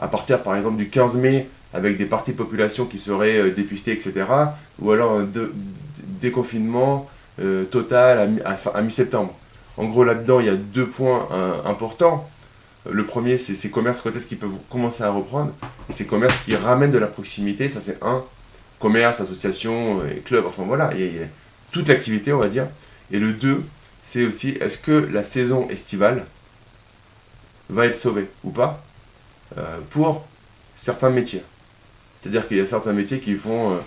à 0.00 0.08
partir, 0.08 0.42
par 0.42 0.56
exemple, 0.56 0.76
du 0.76 0.88
15 0.88 1.16
mai, 1.16 1.48
avec 1.74 1.96
des 1.98 2.06
parties 2.06 2.32
de 2.32 2.36
population 2.36 2.86
qui 2.86 2.98
seraient 2.98 3.50
dépistées, 3.50 3.92
etc. 3.92 4.24
Ou 4.80 4.92
alors 4.92 5.22
de, 5.22 5.52
déconfinement 6.20 7.08
total 7.70 8.40
à, 8.44 8.82
mi-septembre. 8.82 9.34
En 9.76 9.86
gros, 9.86 10.04
là-dedans, 10.04 10.40
il 10.40 10.46
y 10.46 10.50
a 10.50 10.56
deux 10.56 10.86
points 10.86 11.28
importants. 11.64 12.28
Le 12.90 13.04
premier, 13.04 13.38
c'est 13.38 13.54
ces 13.54 13.70
commerces, 13.70 14.00
quand 14.00 14.14
est-ce 14.14 14.26
qu'ils 14.26 14.38
peuvent 14.38 14.50
commencer 14.70 15.02
à 15.02 15.10
reprendre? 15.10 15.52
Et 15.90 15.92
ces 15.92 16.06
commerces 16.06 16.36
qui 16.44 16.56
ramènent 16.56 16.92
de 16.92 16.98
la 16.98 17.06
proximité, 17.06 17.68
ça 17.68 17.80
c'est 17.80 18.02
un. 18.02 18.24
Commerce, 18.78 19.20
association, 19.20 20.00
club, 20.24 20.46
enfin 20.46 20.62
voilà, 20.64 20.92
toute 21.70 21.88
l'activité, 21.88 22.32
on 22.32 22.38
va 22.38 22.48
dire. 22.48 22.68
Et 23.10 23.18
le 23.18 23.32
deux, 23.32 23.62
c'est 24.02 24.24
aussi, 24.24 24.50
est-ce 24.60 24.78
que 24.78 24.92
la 24.92 25.24
saison 25.24 25.68
estivale 25.68 26.24
va 27.68 27.86
être 27.86 27.96
sauvée 27.96 28.30
ou 28.44 28.50
pas 28.50 28.82
euh, 29.56 29.78
pour 29.90 30.26
certains 30.76 31.10
métiers? 31.10 31.42
C'est-à-dire 32.16 32.48
qu'il 32.48 32.56
y 32.56 32.60
a 32.60 32.66
certains 32.66 32.92
métiers 32.92 33.20
qui 33.20 33.34
font 33.34 33.72
euh, 33.72 33.78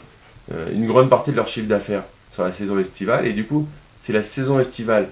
euh, 0.53 0.73
une 0.73 0.85
grande 0.85 1.09
partie 1.09 1.31
de 1.31 1.35
leur 1.35 1.47
chiffre 1.47 1.67
d'affaires 1.67 2.03
sur 2.29 2.43
la 2.43 2.51
saison 2.51 2.79
estivale, 2.79 3.25
et 3.27 3.33
du 3.33 3.45
coup, 3.45 3.67
si 4.01 4.11
la 4.11 4.23
saison 4.23 4.59
estivale 4.59 5.09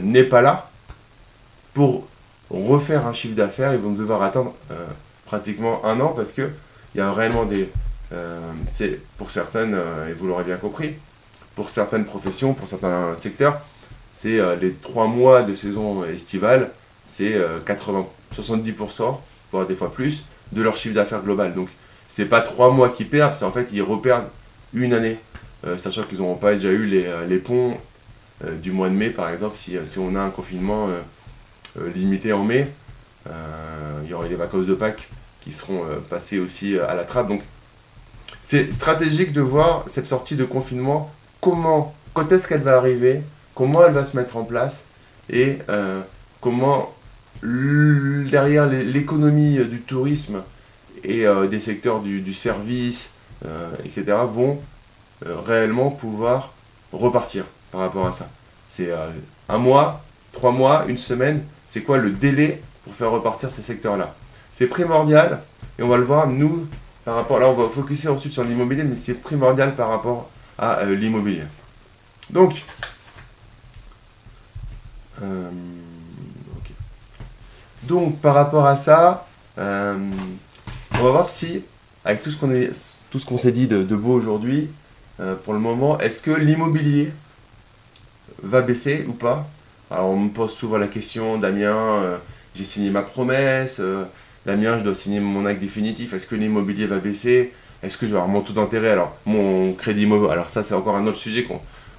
n'est 0.00 0.24
pas 0.24 0.40
là, 0.40 0.70
pour 1.74 2.08
refaire 2.48 3.06
un 3.06 3.12
chiffre 3.12 3.34
d'affaires, 3.34 3.74
ils 3.74 3.80
vont 3.80 3.92
devoir 3.92 4.22
attendre 4.22 4.54
pratiquement 5.26 5.84
un 5.84 6.00
an 6.00 6.14
parce 6.14 6.32
que 6.32 6.48
il 6.94 6.98
y 6.98 7.00
a 7.02 7.12
réellement 7.12 7.44
des. 7.44 7.70
C'est 8.70 8.98
pour 9.18 9.30
certaines, 9.30 9.78
et 10.08 10.14
vous 10.14 10.26
l'aurez 10.26 10.44
bien 10.44 10.56
compris, 10.56 10.94
pour 11.56 11.70
certaines 11.70 12.04
professions, 12.04 12.54
pour 12.54 12.68
certains 12.68 13.14
secteurs, 13.16 13.60
c'est 14.14 14.38
les 14.60 14.72
trois 14.72 15.08
mois 15.08 15.42
de 15.42 15.54
saison 15.54 16.04
estivale, 16.04 16.70
c'est 17.04 17.34
80, 17.66 18.06
70%, 18.34 19.18
voire 19.52 19.66
des 19.66 19.74
fois 19.74 19.92
plus, 19.92 20.24
de 20.52 20.62
leur 20.62 20.76
chiffre 20.76 20.94
d'affaires 20.94 21.22
global. 21.22 21.54
Donc, 21.54 21.68
c'est 22.08 22.26
pas 22.26 22.40
trois 22.40 22.70
mois 22.70 22.88
qu'ils 22.88 23.08
perdent, 23.08 23.34
c'est 23.34 23.44
en 23.44 23.52
fait, 23.52 23.72
ils 23.72 23.82
reperdent 23.82 24.28
une 24.72 24.94
année, 24.94 25.18
sachant 25.76 26.04
qu'ils 26.04 26.18
n'auront 26.18 26.36
pas 26.36 26.54
déjà 26.54 26.70
eu 26.70 26.86
les, 26.86 27.10
les 27.28 27.38
ponts 27.38 27.76
du 28.62 28.72
mois 28.72 28.88
de 28.88 28.94
mai, 28.94 29.10
par 29.10 29.28
exemple, 29.28 29.56
si, 29.56 29.76
si 29.84 29.98
on 29.98 30.14
a 30.14 30.20
un 30.20 30.30
confinement 30.30 30.88
euh, 31.78 31.90
limité 31.90 32.32
en 32.32 32.44
mai. 32.44 32.66
Euh, 33.28 34.00
il 34.04 34.10
y 34.10 34.14
aura 34.14 34.28
les 34.28 34.36
vacances 34.36 34.66
de 34.66 34.74
Pâques 34.74 35.08
qui 35.40 35.52
seront 35.52 35.84
euh, 35.84 35.98
passées 35.98 36.38
aussi 36.38 36.78
à 36.78 36.94
la 36.94 37.04
trappe. 37.04 37.28
Donc 37.28 37.42
c'est 38.40 38.72
stratégique 38.72 39.32
de 39.32 39.40
voir 39.40 39.84
cette 39.86 40.06
sortie 40.06 40.36
de 40.36 40.44
confinement, 40.44 41.12
comment, 41.46 41.94
quand 42.12 42.32
est-ce 42.32 42.48
qu'elle 42.48 42.62
va 42.62 42.76
arriver, 42.76 43.22
comment 43.54 43.86
elle 43.86 43.92
va 43.92 44.02
se 44.02 44.16
mettre 44.16 44.36
en 44.36 44.42
place 44.42 44.86
et 45.30 45.58
comment 46.40 46.92
derrière 47.40 48.66
l'économie 48.66 49.58
du 49.64 49.80
tourisme 49.80 50.42
et 51.04 51.24
des 51.48 51.60
secteurs 51.60 52.00
du, 52.00 52.34
service, 52.34 53.12
etc., 53.84 54.06
vont 54.28 54.58
réellement 55.24 55.90
pouvoir 55.90 56.52
repartir 56.92 57.44
par 57.70 57.82
rapport 57.82 58.08
à 58.08 58.12
ça. 58.12 58.28
C'est 58.68 58.90
un 59.48 59.58
mois, 59.58 60.04
trois 60.32 60.50
mois, 60.50 60.86
une 60.88 60.96
semaine, 60.96 61.44
c'est 61.68 61.82
quoi 61.82 61.98
le 61.98 62.10
délai 62.10 62.60
pour 62.82 62.92
faire 62.92 63.12
repartir 63.12 63.52
ces 63.52 63.62
secteurs-là? 63.62 64.16
C'est 64.52 64.66
primordial, 64.66 65.42
et 65.78 65.84
on 65.84 65.88
va 65.88 65.96
le 65.96 66.04
voir, 66.04 66.26
nous, 66.26 66.66
par 67.04 67.14
rapport, 67.14 67.38
là 67.38 67.48
on 67.48 67.54
va 67.54 67.68
focuser 67.68 68.08
ensuite 68.08 68.32
sur 68.32 68.42
l'immobilier, 68.42 68.82
mais 68.82 68.96
c'est 68.96 69.22
primordial 69.22 69.76
par 69.76 69.90
rapport 69.90 70.28
à 70.58 70.78
euh, 70.80 70.94
l'immobilier. 70.94 71.42
Donc, 72.30 72.64
euh, 75.22 75.50
donc 77.84 78.20
par 78.20 78.34
rapport 78.34 78.66
à 78.66 78.76
ça, 78.76 79.26
euh, 79.58 80.10
on 80.94 81.02
va 81.02 81.10
voir 81.10 81.30
si, 81.30 81.62
avec 82.04 82.22
tout 82.22 82.30
ce 82.30 82.36
qu'on 82.36 82.48
tout 83.10 83.18
ce 83.18 83.26
qu'on 83.26 83.38
s'est 83.38 83.52
dit 83.52 83.66
de, 83.66 83.82
de 83.82 83.96
beau 83.96 84.12
aujourd'hui, 84.12 84.70
pour 85.44 85.54
le 85.54 85.60
moment, 85.60 85.98
est-ce 85.98 86.20
que 86.20 86.30
l'immobilier 86.30 87.10
va 88.42 88.60
baisser 88.60 89.06
ou 89.08 89.12
pas? 89.12 89.48
Alors 89.90 90.10
on 90.10 90.18
me 90.18 90.28
pose 90.28 90.52
souvent 90.52 90.76
la 90.76 90.88
question, 90.88 91.38
Damien, 91.38 92.20
j'ai 92.54 92.66
signé 92.66 92.90
ma 92.90 93.00
promesse, 93.00 93.80
Damien, 94.44 94.78
je 94.78 94.84
dois 94.84 94.94
signer 94.94 95.20
mon 95.20 95.46
acte 95.46 95.60
définitif, 95.60 96.12
est-ce 96.12 96.26
que 96.26 96.34
l'immobilier 96.34 96.86
va 96.86 96.98
baisser? 96.98 97.54
Est-ce 97.82 97.98
que 97.98 98.06
je 98.06 98.12
vais 98.12 98.18
avoir 98.18 98.28
mon 98.28 98.40
taux 98.40 98.52
d'intérêt 98.52 98.90
Alors 98.90 99.16
mon 99.26 99.72
crédit 99.72 100.02
immobilier, 100.02 100.32
alors 100.32 100.50
ça 100.50 100.62
c'est 100.62 100.74
encore 100.74 100.96
un 100.96 101.06
autre 101.06 101.18
sujet 101.18 101.46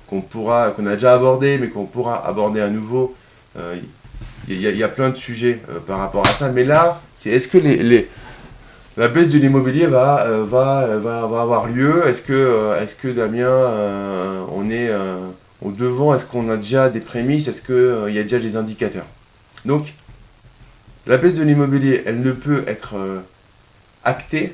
qu'on 0.08 0.22
pourra, 0.22 0.72
qu'on 0.72 0.86
a 0.86 0.94
déjà 0.94 1.14
abordé, 1.14 1.58
mais 1.58 1.70
qu'on 1.70 1.86
pourra 1.86 2.26
aborder 2.26 2.62
à 2.62 2.70
nouveau. 2.70 3.16
Euh, 3.58 3.78
il 4.50 4.62
y, 4.62 4.84
a 4.84 4.88
plein 4.88 5.10
de 5.10 5.16
sujets 5.16 5.62
par 5.88 6.00
rapport 6.00 6.26
à 6.26 6.32
ça. 6.32 6.50
Mais 6.50 6.64
là, 6.64 7.02
c'est 7.18 7.32
est-ce 7.32 7.50
que 7.50 7.58
la 8.96 9.08
baisse 9.10 9.28
de 9.28 9.38
l'immobilier 9.38 9.88
va, 9.88 10.26
va, 10.46 11.42
avoir 11.42 11.68
lieu? 11.68 12.08
Est-ce 12.08 12.22
que, 12.22 12.74
est 12.82 12.98
que 12.98 13.10
Damien, 13.10 13.52
on 14.56 14.70
est 14.70 14.90
au 15.62 15.72
devant? 15.72 16.16
Est-ce 16.16 16.26
qu'on 16.26 16.50
a 16.50 16.56
déjà 16.56 16.88
des 16.88 17.02
prémices? 17.02 17.50
Est-ce 17.50 17.62
qu'il 17.62 18.16
y 18.16 18.20
a 18.20 18.24
déjà 18.24 18.40
des 18.40 18.56
indicateurs? 18.56 19.06
Donc, 19.66 19.94
la 21.08 21.18
baisse 21.18 21.36
de 21.36 21.44
l'immobilier, 21.44 22.04
elle 22.06 22.22
ne 22.22 22.32
peut 22.32 22.64
être 22.68 22.96
actée 24.06 24.54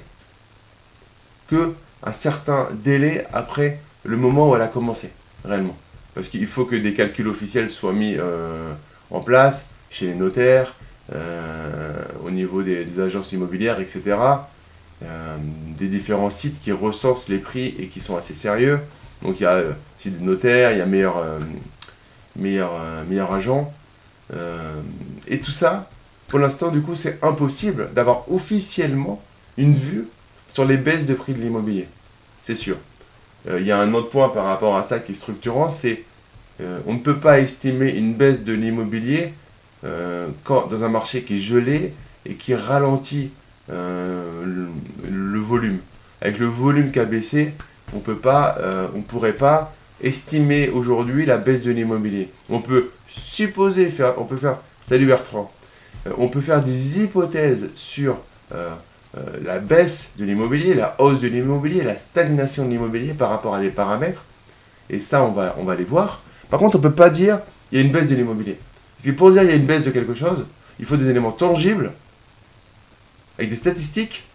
que 1.47 1.73
un 2.05 2.13
certain 2.13 2.67
délai 2.83 3.25
après 3.33 3.79
le 4.03 4.17
moment 4.17 4.49
où 4.49 4.55
elle 4.55 4.61
a 4.61 4.67
commencé, 4.67 5.11
réellement. 5.45 5.77
Parce 6.13 6.27
qu'il 6.27 6.45
faut 6.47 6.65
que 6.65 6.75
des 6.75 6.93
calculs 6.93 7.27
officiels 7.27 7.69
soient 7.69 7.93
mis 7.93 8.15
euh, 8.17 8.73
en 9.09 9.21
place 9.21 9.71
chez 9.89 10.07
les 10.07 10.15
notaires, 10.15 10.75
euh, 11.13 12.03
au 12.23 12.29
niveau 12.29 12.63
des, 12.63 12.99
agences 12.99 13.31
immobilières, 13.31 13.79
etc. 13.79 14.17
Euh, 15.03 15.37
des 15.77 15.87
différents 15.87 16.29
sites 16.29 16.61
qui 16.61 16.71
recensent 16.71 17.29
les 17.29 17.39
prix 17.39 17.75
et 17.79 17.87
qui 17.87 17.99
sont 17.99 18.17
assez 18.17 18.33
sérieux. 18.33 18.79
Donc 19.21 19.39
il 19.39 19.43
y 19.43 19.45
a 19.45 19.61
aussi 19.97 20.11
des 20.11 20.23
notaires, 20.23 20.71
il 20.71 20.77
y 20.77 20.81
a 20.81 20.85
meilleur, 20.85 21.23
meilleur, 22.35 22.71
meilleur 23.07 23.31
agent. 23.31 23.73
et 25.27 25.39
tout 25.39 25.51
ça, 25.51 25.89
pour 26.27 26.39
l'instant, 26.39 26.71
du 26.71 26.81
coup, 26.81 26.95
c'est 26.95 27.23
impossible 27.23 27.93
d'avoir 27.93 28.29
officiellement 28.31 29.21
une 29.57 29.73
vue 29.73 30.07
sur 30.47 30.65
les 30.65 30.77
baisses 30.77 31.05
de 31.05 31.13
prix 31.13 31.33
de 31.33 31.41
l'immobilier. 31.41 31.87
C'est 32.41 32.55
sûr. 32.55 32.77
Euh, 33.47 33.59
il 33.59 33.65
y 33.65 33.71
a 33.71 33.79
un 33.79 33.93
autre 33.93 34.09
point 34.09 34.29
par 34.29 34.45
rapport 34.45 34.77
à 34.77 34.83
ça 34.83 34.99
qui 34.99 35.13
est 35.13 35.15
structurant, 35.15 35.69
c'est 35.69 36.03
euh, 36.61 36.79
on 36.85 36.93
ne 36.93 36.99
peut 36.99 37.19
pas 37.19 37.39
estimer 37.39 37.89
une 37.89 38.13
baisse 38.13 38.43
de 38.43 38.53
l'immobilier 38.53 39.33
euh, 39.83 40.27
dans 40.47 40.83
un 40.83 40.89
marché 40.89 41.23
qui 41.23 41.35
est 41.35 41.39
gelé 41.39 41.93
et 42.25 42.35
qui 42.35 42.55
ralentit 42.55 43.31
le, 43.69 45.39
volume. 45.39 45.79
Avec 46.21 46.37
le 46.37 46.45
volume 46.45 46.91
qui 46.91 46.99
a 46.99 47.05
baissé, 47.05 47.53
on 47.93 47.99
pas, 47.99 48.57
on 48.95 49.01
pourrait 49.01 49.33
pas 49.33 49.73
estimer 50.01 50.69
aujourd'hui 50.69 51.25
la 51.25 51.37
baisse 51.37 51.63
de 51.63 51.71
l'immobilier. 51.71 52.29
On 52.49 52.59
peut 52.59 52.91
supposer 53.07 53.89
faire, 53.89 54.13
on 54.17 54.25
peut 54.25 54.37
faire, 54.37 54.57
salut 54.81 55.05
Bertrand, 55.05 55.51
on 56.17 56.27
peut 56.27 56.41
faire 56.41 56.63
des 56.63 57.03
hypothèses 57.03 57.69
sur 57.75 58.17
euh, 58.53 58.69
la 59.43 59.59
baisse 59.59 60.13
de 60.17 60.25
l'immobilier, 60.25 60.73
la 60.73 60.95
hausse 60.99 61.19
de 61.19 61.27
l'immobilier, 61.27 61.83
la 61.83 61.97
stagnation 61.97 62.65
de 62.65 62.71
l'immobilier 62.71 63.13
par 63.13 63.29
rapport 63.29 63.53
à 63.53 63.61
des 63.61 63.69
paramètres. 63.69 64.25
Et 64.89 64.99
ça, 64.99 65.23
on 65.23 65.31
va, 65.31 65.55
on 65.59 65.65
va 65.65 65.75
les 65.75 65.83
voir. 65.83 66.21
Par 66.49 66.59
contre, 66.59 66.75
on 66.75 66.79
ne 66.79 66.83
peut 66.83 66.93
pas 66.93 67.09
dire 67.09 67.39
il 67.71 67.79
y 67.79 67.81
a 67.81 67.85
une 67.85 67.91
baisse 67.91 68.09
de 68.09 68.15
l'immobilier. 68.15 68.57
Parce 68.97 69.05
que 69.05 69.11
pour 69.11 69.31
dire 69.31 69.43
il 69.43 69.49
y 69.49 69.51
a 69.51 69.55
une 69.55 69.65
baisse 69.65 69.85
de 69.85 69.91
quelque 69.91 70.13
chose, 70.13 70.45
il 70.79 70.85
faut 70.85 70.97
des 70.97 71.09
éléments 71.09 71.31
tangibles, 71.31 71.91
avec 73.37 73.49
des 73.49 73.55
statistiques. 73.55 74.27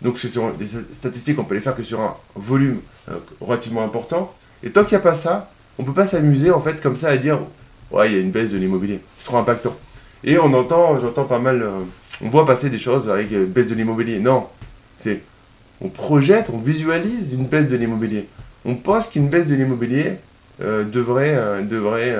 Donc, 0.00 0.18
ce 0.18 0.28
sont 0.28 0.50
des 0.50 0.66
statistiques, 0.66 1.38
on 1.38 1.44
peut 1.44 1.54
les 1.54 1.60
faire 1.60 1.76
que 1.76 1.84
sur 1.84 2.00
un 2.00 2.16
volume 2.34 2.80
euh, 3.08 3.18
relativement 3.40 3.84
important. 3.84 4.34
Et 4.62 4.70
tant 4.70 4.84
qu'il 4.84 4.96
n'y 4.96 5.02
a 5.02 5.04
pas 5.04 5.14
ça, 5.14 5.50
on 5.78 5.82
ne 5.82 5.86
peut 5.86 5.94
pas 5.94 6.06
s'amuser 6.06 6.50
en 6.50 6.60
fait 6.60 6.80
comme 6.80 6.96
ça 6.96 7.08
à 7.08 7.16
dire 7.16 7.38
ouais, 7.90 8.10
il 8.10 8.14
y 8.14 8.16
a 8.16 8.20
une 8.20 8.32
baisse 8.32 8.50
de 8.50 8.58
l'immobilier. 8.58 9.00
C'est 9.14 9.26
trop 9.26 9.38
impactant. 9.38 9.76
Et 10.24 10.38
on 10.38 10.52
entend, 10.54 10.98
j'entends 10.98 11.24
pas 11.24 11.38
mal. 11.38 11.62
Euh, 11.62 11.82
on 12.22 12.28
voit 12.28 12.46
passer 12.46 12.70
des 12.70 12.78
choses 12.78 13.10
avec 13.10 13.32
euh, 13.32 13.46
baisse 13.46 13.66
de 13.66 13.74
l'immobilier. 13.74 14.20
Non, 14.20 14.46
c'est 14.96 15.22
on 15.80 15.88
projette, 15.88 16.48
on 16.50 16.58
visualise 16.58 17.34
une 17.34 17.46
baisse 17.46 17.68
de 17.68 17.76
l'immobilier. 17.76 18.28
On 18.64 18.76
pense 18.76 19.08
qu'une 19.08 19.28
baisse 19.28 19.48
de 19.48 19.56
l'immobilier 19.56 20.14
euh, 20.60 20.84
devrait, 20.84 21.34
euh, 21.34 21.62
devrait 21.62 22.16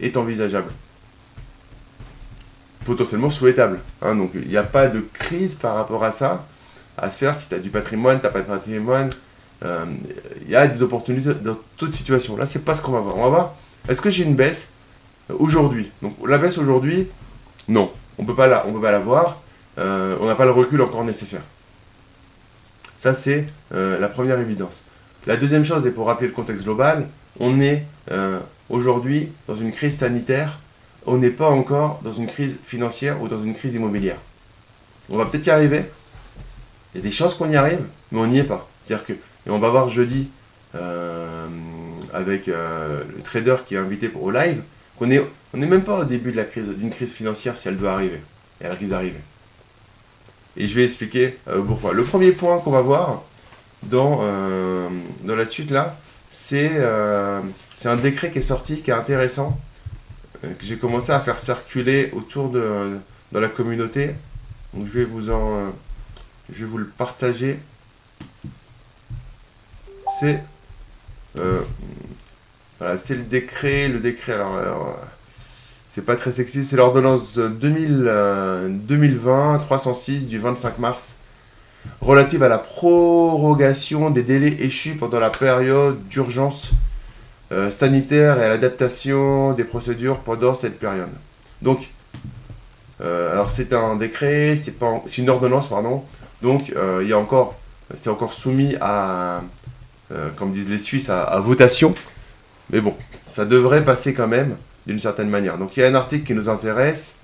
être 0.00 0.16
envisageable. 0.16 0.70
Potentiellement 2.84 3.30
souhaitable. 3.30 3.80
Hein. 4.00 4.14
donc 4.14 4.30
il 4.34 4.48
n'y 4.48 4.56
a 4.56 4.62
pas 4.62 4.86
de 4.86 5.04
crise 5.12 5.56
par 5.56 5.74
rapport 5.74 6.02
à 6.04 6.10
ça 6.10 6.46
à 6.96 7.10
se 7.10 7.18
faire 7.18 7.34
si 7.34 7.48
tu 7.48 7.54
as 7.54 7.58
du 7.58 7.70
patrimoine, 7.70 8.18
tu 8.18 8.26
n'as 8.26 8.32
pas 8.32 8.40
de 8.40 8.46
patrimoine. 8.46 9.10
Il 9.64 10.50
y 10.50 10.56
a 10.56 10.66
des 10.66 10.82
opportunités 10.82 11.34
dans 11.34 11.56
toute 11.76 11.94
situation. 11.94 12.36
Là, 12.36 12.46
c'est 12.46 12.64
pas 12.64 12.74
ce 12.74 12.82
qu'on 12.82 12.90
va 12.92 13.00
voir. 13.00 13.16
On 13.16 13.22
va 13.22 13.28
voir, 13.28 13.54
est-ce 13.88 14.00
que 14.00 14.10
j'ai 14.10 14.24
une 14.24 14.34
baisse 14.34 14.72
aujourd'hui? 15.28 15.90
Donc 16.02 16.16
la 16.26 16.38
baisse 16.38 16.58
aujourd'hui, 16.58 17.08
non 17.68 17.92
on 18.18 18.24
peut 18.24 18.34
pas 18.34 18.46
la, 18.46 18.60
peut 18.60 18.80
pas 18.80 18.92
la 18.92 18.98
voir, 18.98 19.42
euh, 19.78 20.16
on 20.20 20.26
n'a 20.26 20.34
pas 20.34 20.44
le 20.44 20.50
recul 20.50 20.80
encore 20.82 21.04
nécessaire. 21.04 21.42
Ça, 22.98 23.14
c'est 23.14 23.46
euh, 23.74 23.98
la 23.98 24.08
première 24.08 24.38
évidence. 24.38 24.84
La 25.26 25.36
deuxième 25.36 25.64
chose, 25.64 25.86
et 25.86 25.90
pour 25.90 26.06
rappeler 26.06 26.28
le 26.28 26.32
contexte 26.32 26.64
global, 26.64 27.08
on 27.40 27.60
est 27.60 27.84
euh, 28.10 28.40
aujourd'hui 28.68 29.32
dans 29.48 29.56
une 29.56 29.72
crise 29.72 29.96
sanitaire, 29.96 30.58
on 31.06 31.16
n'est 31.16 31.30
pas 31.30 31.48
encore 31.48 32.00
dans 32.04 32.12
une 32.12 32.26
crise 32.26 32.60
financière 32.62 33.22
ou 33.22 33.28
dans 33.28 33.42
une 33.42 33.54
crise 33.54 33.74
immobilière. 33.74 34.18
On 35.08 35.16
va 35.16 35.26
peut-être 35.26 35.46
y 35.46 35.50
arriver, 35.50 35.84
il 36.94 36.98
y 36.98 37.00
a 37.00 37.02
des 37.02 37.10
chances 37.10 37.34
qu'on 37.34 37.48
y 37.48 37.56
arrive, 37.56 37.84
mais 38.12 38.20
on 38.20 38.26
n'y 38.26 38.38
est 38.38 38.44
pas. 38.44 38.68
C'est-à-dire 38.84 39.06
que, 39.06 39.12
et 39.12 39.50
on 39.50 39.58
va 39.58 39.70
voir 39.70 39.88
jeudi 39.88 40.28
avec 42.14 42.46
le 42.46 43.22
trader 43.24 43.56
qui 43.66 43.74
est 43.74 43.78
invité 43.78 44.08
pour 44.08 44.22
au 44.22 44.30
live, 44.30 44.62
on 45.00 45.06
n'est 45.06 45.66
même 45.66 45.82
pas 45.82 46.00
au 46.00 46.04
début 46.04 46.32
d'une 46.32 46.90
crise 46.90 47.12
financière 47.12 47.56
si 47.56 47.68
elle 47.68 47.76
doit 47.76 47.92
arriver. 47.92 48.20
Et 48.60 48.64
elle 48.64 48.72
risque 48.72 48.90
d'arriver. 48.92 49.20
Et 50.56 50.66
je 50.66 50.74
vais 50.74 50.84
expliquer 50.84 51.38
euh, 51.48 51.62
pourquoi. 51.62 51.92
Le 51.92 52.04
premier 52.04 52.32
point 52.32 52.58
qu'on 52.58 52.70
va 52.70 52.82
voir 52.82 53.22
dans, 53.84 54.20
euh, 54.22 54.88
dans 55.24 55.34
la 55.34 55.46
suite 55.46 55.70
là, 55.70 55.96
euh, 56.52 57.40
c'est 57.74 57.88
un 57.88 57.96
décret 57.96 58.30
qui 58.30 58.38
est 58.38 58.42
sorti, 58.42 58.82
qui 58.82 58.90
est 58.90 58.94
intéressant, 58.94 59.58
que 60.42 60.64
j'ai 60.64 60.76
commencé 60.76 61.12
à 61.12 61.20
faire 61.20 61.38
circuler 61.38 62.10
autour 62.14 62.48
de 62.48 62.98
dans 63.30 63.40
la 63.40 63.48
communauté. 63.48 64.14
Donc 64.74 64.86
je 64.86 64.92
vais 64.92 65.04
vous 65.04 65.30
en, 65.30 65.72
je 66.52 66.60
vais 66.60 66.70
vous 66.70 66.78
le 66.78 66.86
partager. 66.86 67.58
C'est 70.20 70.42
c'est 72.96 73.14
le 73.14 73.22
décret, 73.22 73.88
le 73.88 73.98
décret. 73.98 74.34
alors 74.34 74.98
c'est 75.88 76.04
pas 76.06 76.16
très 76.16 76.32
sexy. 76.32 76.64
C'est 76.64 76.76
l'ordonnance 76.76 77.38
2020 77.38 79.58
306 79.58 80.26
du 80.26 80.38
25 80.38 80.78
mars 80.78 81.18
relative 82.00 82.42
à 82.42 82.48
la 82.48 82.58
prorogation 82.58 84.10
des 84.10 84.22
délais 84.22 84.56
échus 84.60 84.94
pendant 84.94 85.20
la 85.20 85.30
période 85.30 86.06
d'urgence 86.08 86.72
euh, 87.52 87.70
sanitaire 87.70 88.40
et 88.40 88.44
à 88.44 88.48
l'adaptation 88.48 89.52
des 89.52 89.64
procédures 89.64 90.20
pendant 90.20 90.54
cette 90.54 90.78
période. 90.78 91.10
Donc, 91.60 91.90
euh, 93.02 93.32
alors 93.32 93.50
c'est 93.50 93.74
un 93.74 93.96
décret, 93.96 94.56
c'est 94.56 95.18
une 95.18 95.28
ordonnance 95.28 95.68
pardon. 95.68 96.02
Donc 96.40 96.72
euh, 96.74 97.00
il 97.02 97.08
y 97.08 97.14
encore, 97.14 97.56
c'est 97.96 98.10
encore 98.10 98.32
soumis 98.32 98.76
à, 98.80 99.42
comme 100.36 100.52
disent 100.52 100.70
les 100.70 100.78
Suisses, 100.78 101.10
à 101.10 101.40
votation. 101.40 101.94
Mais 102.70 102.80
bon, 102.80 102.94
ça 103.26 103.44
devrait 103.44 103.84
passer 103.84 104.14
quand 104.14 104.28
même 104.28 104.56
d'une 104.86 104.98
certaine 104.98 105.28
manière. 105.28 105.58
Donc 105.58 105.76
il 105.76 105.80
y 105.80 105.82
a 105.84 105.88
un 105.88 105.94
article 105.94 106.26
qui 106.26 106.34
nous 106.34 106.48
intéresse. 106.48 107.16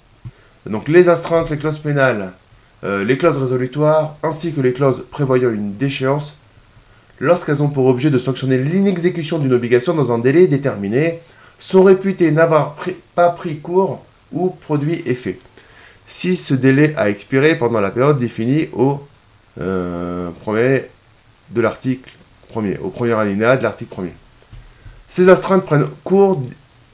Donc 0.66 0.88
les 0.88 1.09
astreintes, 1.09 1.51
les 1.51 1.57
clauses 1.57 1.79
pénales, 1.79 2.33
euh, 2.85 3.05
les 3.05 3.18
clauses 3.18 3.38
résolutoires, 3.38 4.16
ainsi 4.22 4.53
que 4.53 4.61
les 4.61 4.72
clauses 4.72 5.05
prévoyant 5.11 5.51
une 5.51 5.74
déchéance, 5.77 6.38
lorsqu'elles 7.18 7.62
ont 7.62 7.68
pour 7.68 7.87
objet 7.87 8.11
de 8.11 8.18
sanctionner 8.18 8.59
l'inexécution 8.59 9.38
d'une 9.38 9.53
obligation 9.53 9.94
dans 9.94 10.12
un 10.12 10.18
délai 10.18 10.46
déterminé, 10.46 11.20
sont 11.59 11.83
réputées 11.83 12.31
n'avoir 12.31 12.77
pas 13.14 13.31
pris 13.31 13.59
cours 13.59 14.05
ou 14.33 14.51
produit 14.51 15.03
effet. 15.07 15.38
Si 16.07 16.37
ce 16.37 16.55
délai 16.55 16.94
a 16.96 17.11
expiré 17.11 17.57
pendant 17.57 17.81
la 17.81 17.90
période 17.90 18.18
définie 18.18 18.68
au 18.72 19.01
euh, 19.61 20.31
premier 20.42 20.85
de 21.51 21.61
l'article 21.61 22.12
premier, 22.48 22.79
au 22.79 22.90
premier 22.90 23.14
alinéa 23.14 23.57
de 23.57 23.62
l'article 23.62 23.90
premier. 23.90 24.12
Ces 25.09 25.29
astreintes 25.29 25.64
prennent 25.64 25.87
cours 26.05 26.42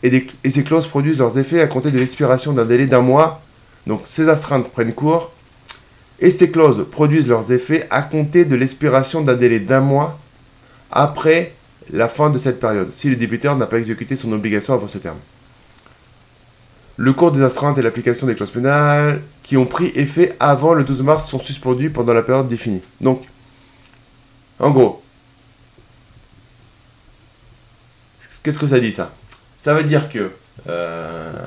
et, 0.02 0.28
ces 0.48 0.62
clauses 0.62 0.86
produisent 0.86 1.18
leurs 1.18 1.38
effets 1.38 1.60
à 1.60 1.66
compter 1.66 1.90
de 1.90 1.98
l'expiration 1.98 2.52
d'un 2.52 2.64
délai 2.64 2.86
d'un 2.86 3.00
mois. 3.00 3.42
Donc 3.86 4.02
ces 4.04 4.28
astreintes 4.28 4.70
prennent 4.70 4.92
cours 4.92 5.32
et 6.20 6.30
ces 6.30 6.50
clauses 6.50 6.86
produisent 6.90 7.28
leurs 7.28 7.52
effets 7.52 7.86
à 7.90 8.02
compter 8.02 8.44
de 8.44 8.54
l'expiration 8.54 9.22
d'un 9.22 9.34
délai 9.34 9.60
d'un 9.60 9.80
mois 9.80 10.18
après 10.90 11.54
la 11.92 12.08
fin 12.08 12.30
de 12.30 12.38
cette 12.38 12.60
période, 12.60 12.92
si 12.92 13.10
le 13.10 13.16
débiteur 13.16 13.56
n'a 13.56 13.66
pas 13.66 13.78
exécuté 13.78 14.16
son 14.16 14.32
obligation 14.32 14.72
avant 14.72 14.88
ce 14.88 14.98
terme. 14.98 15.18
Le 16.96 17.12
cours 17.12 17.32
des 17.32 17.42
astreintes 17.42 17.76
et 17.76 17.82
l'application 17.82 18.26
des 18.28 18.36
clauses 18.36 18.52
pénales 18.52 19.20
qui 19.42 19.56
ont 19.56 19.66
pris 19.66 19.90
effet 19.96 20.36
avant 20.38 20.74
le 20.74 20.84
12 20.84 21.02
mars 21.02 21.28
sont 21.28 21.40
suspendus 21.40 21.90
pendant 21.90 22.14
la 22.14 22.22
période 22.22 22.46
définie. 22.46 22.80
Donc, 23.00 23.22
en 24.60 24.70
gros, 24.70 25.02
qu'est-ce 28.44 28.58
que 28.58 28.68
ça 28.68 28.78
dit 28.78 28.92
ça? 28.92 29.10
Ça 29.58 29.74
veut 29.74 29.82
dire 29.82 30.08
que, 30.08 30.30
euh, 30.68 31.46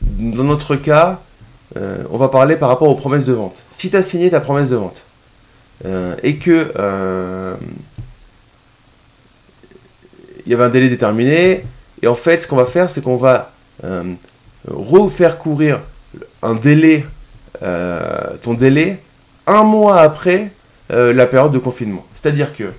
dans 0.00 0.42
notre 0.42 0.74
cas, 0.74 1.20
euh, 1.76 2.02
on 2.10 2.18
va 2.18 2.28
parler 2.28 2.56
par 2.56 2.70
rapport 2.70 2.88
aux 2.88 2.94
promesses 2.94 3.26
de 3.26 3.34
vente. 3.34 3.62
Si 3.70 3.90
tu 3.90 3.96
as 3.96 4.02
signé 4.02 4.30
ta 4.30 4.40
promesse 4.40 4.70
de 4.70 4.76
vente 4.76 5.02
euh, 5.84 6.16
et 6.22 6.38
que 6.38 6.72
il 10.44 10.52
y 10.52 10.54
avait 10.54 10.64
un 10.64 10.68
délai 10.68 10.88
déterminé, 10.88 11.64
et 12.02 12.06
en 12.06 12.14
fait, 12.14 12.38
ce 12.38 12.46
qu'on 12.46 12.56
va 12.56 12.66
faire, 12.66 12.88
c'est 12.88 13.02
qu'on 13.02 13.16
va 13.16 13.52
refaire 14.68 15.38
courir 15.38 15.80
un 16.40 16.54
délai, 16.54 17.04
ton 17.60 18.54
délai, 18.54 19.02
un 19.48 19.64
mois 19.64 20.00
après 20.00 20.52
la 20.88 21.26
période 21.26 21.50
de 21.50 21.58
confinement. 21.58 22.06
C'est-à-dire 22.14 22.54
que 22.56 22.70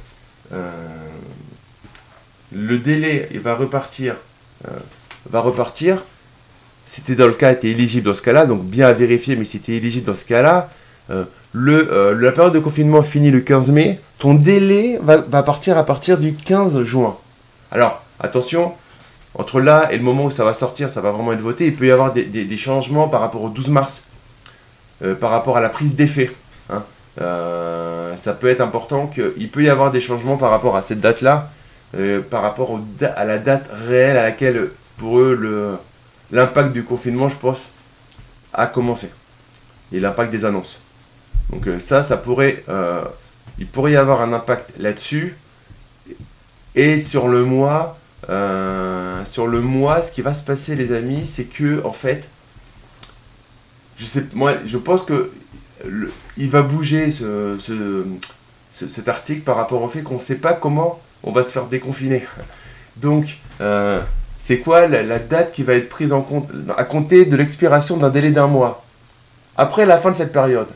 le 2.52 2.78
délai 2.78 3.30
il 3.32 3.40
va 3.40 3.56
repartir, 3.56 4.16
va 5.30 5.40
repartir. 5.42 6.04
Es 7.10 7.16
dans 7.16 7.28
le 7.28 7.34
cas, 7.34 7.52
es 7.52 7.66
éligible 7.66 8.08
dans 8.08 8.14
ce 8.14 8.22
cas-là, 8.22 8.46
donc 8.46 8.64
bien 8.64 8.88
à 8.88 8.94
vérifier, 8.94 9.36
mais 9.36 9.44
es 9.44 9.72
éligible 9.74 10.06
dans 10.06 10.16
ce 10.16 10.24
cas-là, 10.26 10.70
le, 11.52 12.14
la 12.14 12.32
période 12.32 12.54
de 12.54 12.60
confinement 12.60 13.04
finit 13.04 13.32
le 13.32 13.42
15 13.42 13.72
mai, 13.72 14.00
ton 14.18 14.34
délai 14.34 15.00
va, 15.02 15.44
partir 15.44 15.78
à 15.78 15.84
partir 15.84 16.18
du 16.18 16.34
15 16.34 16.84
juin. 16.84 17.18
Alors, 17.72 18.04
attention, 18.20 18.74
entre 19.36 19.60
là 19.60 19.92
et 19.92 19.98
le 19.98 20.04
moment 20.04 20.26
où 20.26 20.32
ça 20.32 20.44
va 20.44 20.54
sortir, 20.54 20.90
ça 20.90 21.02
va 21.02 21.12
vraiment 21.12 21.34
être 21.34 21.42
voté, 21.42 21.68
il 21.68 21.76
peut 21.76 21.88
y 21.88 21.92
avoir 21.92 22.14
des, 22.14 22.58
changements 22.58 23.08
par 23.08 23.22
rapport 23.22 23.44
au 23.44 23.50
12 23.50 23.68
mars, 23.70 24.08
euh, 25.04 25.16
par 25.16 25.30
rapport 25.30 25.58
à 25.58 25.62
la 25.62 25.70
prise 25.70 25.96
d'effet. 25.96 26.32
Hein. 26.70 26.84
Euh, 27.22 28.16
ça 28.16 28.34
peut 28.34 28.50
être 28.50 28.62
important 28.62 29.08
qu'il 29.08 29.50
peut 29.50 29.64
y 29.64 29.70
avoir 29.70 29.92
des 29.92 30.02
changements 30.02 30.38
par 30.38 30.50
rapport 30.50 30.76
à 30.76 30.82
cette 30.82 31.00
date-là, 31.00 31.52
euh, 31.96 32.22
par 32.22 32.42
rapport 32.42 32.80
à 33.16 33.26
la 33.26 33.38
date 33.38 33.70
réelle 33.72 34.18
à 34.18 34.24
laquelle, 34.24 34.70
pour 34.98 35.20
eux, 35.20 35.80
l'impact 36.32 36.74
du 36.74 36.84
confinement, 36.84 37.30
je 37.30 37.38
pense, 37.38 37.70
a 38.54 38.68
commencé. 38.68 39.12
Et 39.92 40.00
l'impact 40.00 40.32
des 40.32 40.46
annonces. 40.46 40.82
Donc 41.50 41.68
ça, 41.80 42.04
ça 42.04 42.18
pourrait, 42.18 42.66
il 43.58 43.68
pourrait 43.68 43.94
y 43.94 43.96
avoir 43.96 44.22
un 44.22 44.34
impact 44.34 44.74
là-dessus. 44.78 45.38
Et 46.76 47.00
sur 47.00 47.28
le 47.28 47.46
mois, 47.46 47.98
euh, 48.30 49.24
sur 49.26 49.48
le 49.48 49.62
mois, 49.62 50.02
ce 50.02 50.12
qui 50.12 50.22
va 50.22 50.34
se 50.34 50.44
passer, 50.44 50.76
les 50.76 50.92
amis, 50.92 51.26
c'est 51.26 51.46
que, 51.46 51.84
en 51.86 51.92
fait, 51.92 52.28
je 53.98 54.06
sais, 54.06 54.26
moi, 54.34 54.56
je 54.66 54.78
pense 54.78 55.04
que 55.04 55.32
il 56.38 56.50
va 56.50 56.64
bouger 56.64 57.12
ce, 57.12 57.58
cet 58.72 59.08
article 59.08 59.42
par 59.42 59.56
rapport 59.56 59.82
au 59.82 59.88
fait 59.88 60.02
qu'on 60.02 60.16
ne 60.16 60.20
sait 60.20 60.40
pas 60.40 60.54
comment 60.54 61.00
on 61.24 61.32
va 61.32 61.44
se 61.44 61.52
faire 61.52 61.66
déconfiner. 61.66 62.26
Donc, 62.98 63.38
euh, 63.62 64.02
c'est 64.38 64.60
quoi 64.60 64.88
la, 64.88 65.20
date 65.20 65.52
qui 65.52 65.64
va 65.64 65.74
être 65.74 65.90
prise 65.90 66.14
en 66.14 66.22
compte 66.22 66.50
à 66.76 66.84
compter 66.84 67.26
de 67.26 67.36
l'expiration 67.36 67.98
d'un 67.98 68.10
délai 68.10 68.32
d'un 68.32 68.48
mois? 68.48 68.84
Après 69.56 69.86
la 69.86 69.98
fin 69.98 70.12
de 70.12 70.16
cette 70.16 70.32
période. 70.32 70.68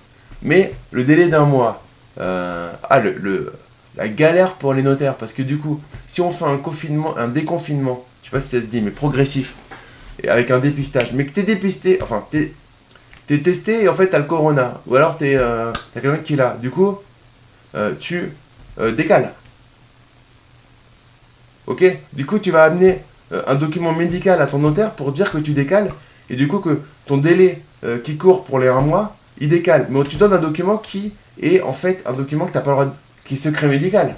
Mais 0.41 0.73
le 0.91 1.03
délai 1.03 1.27
d'un 1.27 1.45
mois, 1.45 1.83
euh, 2.19 2.71
ah, 2.89 2.99
le, 2.99 3.53
la 3.95 4.07
galère 4.07 4.53
pour 4.53 4.73
les 4.73 4.81
notaires. 4.81 5.15
Parce 5.15 5.33
que 5.33 5.43
du 5.43 5.57
coup, 5.57 5.79
si 6.07 6.21
on 6.21 6.31
fait 6.31 6.45
un 6.45 6.59
un 7.17 7.27
déconfinement, 7.27 8.03
je 8.21 8.29
sais 8.29 8.31
pas 8.31 8.41
si 8.41 8.49
ça 8.49 8.61
se 8.61 8.67
dit, 8.67 8.81
mais 8.81 8.91
progressif, 8.91 9.55
et 10.23 10.29
avec 10.29 10.51
un 10.51 10.59
dépistage, 10.59 11.13
mais 11.13 11.25
que 11.25 11.31
t'es 11.31 11.43
dépisté, 11.43 11.99
enfin, 12.01 12.25
t'es 12.29 12.53
es 13.29 13.41
testé 13.41 13.83
et 13.83 13.87
en 13.87 13.93
fait 13.93 14.07
t'as 14.07 14.17
le 14.17 14.25
corona, 14.25 14.81
ou 14.87 14.95
alors 14.97 15.15
t'es 15.15 15.35
euh, 15.37 15.71
quelqu'un 15.93 16.17
qui 16.17 16.35
l'a. 16.35 16.57
Du 16.61 16.69
coup, 16.69 16.97
euh, 17.75 17.93
tu 17.97 18.33
décales. 18.97 19.31
Ok? 21.67 21.83
Du 22.13 22.25
coup, 22.25 22.39
tu 22.39 22.51
vas 22.51 22.63
amener 22.63 22.99
un 23.47 23.55
document 23.55 23.93
médical 23.93 24.41
à 24.41 24.47
ton 24.47 24.59
notaire 24.59 24.91
pour 24.91 25.11
dire 25.11 25.31
que 25.31 25.37
tu 25.37 25.53
décales, 25.53 25.91
et 26.29 26.35
du 26.35 26.47
coup 26.49 26.59
que 26.59 26.81
ton 27.05 27.17
délai 27.17 27.61
qui 28.03 28.17
court 28.17 28.43
pour 28.43 28.59
les 28.59 28.67
un 28.67 28.81
mois, 28.81 29.15
il 29.39 29.49
décale. 29.49 29.87
Mais 29.89 30.03
tu 30.03 30.17
donnes 30.17 30.33
un 30.33 30.39
document 30.39 30.77
qui 30.77 31.13
est 31.41 31.61
en 31.61 31.73
fait 31.73 32.03
un 32.05 32.13
document 32.13 32.45
que 32.45 32.51
t'as 32.51 32.59
pas 32.59 32.71
le 32.71 32.75
droit 32.75 32.85
de 32.87 32.91
qui 33.25 33.35
est 33.35 33.37
secret 33.37 33.67
médical. 33.67 34.15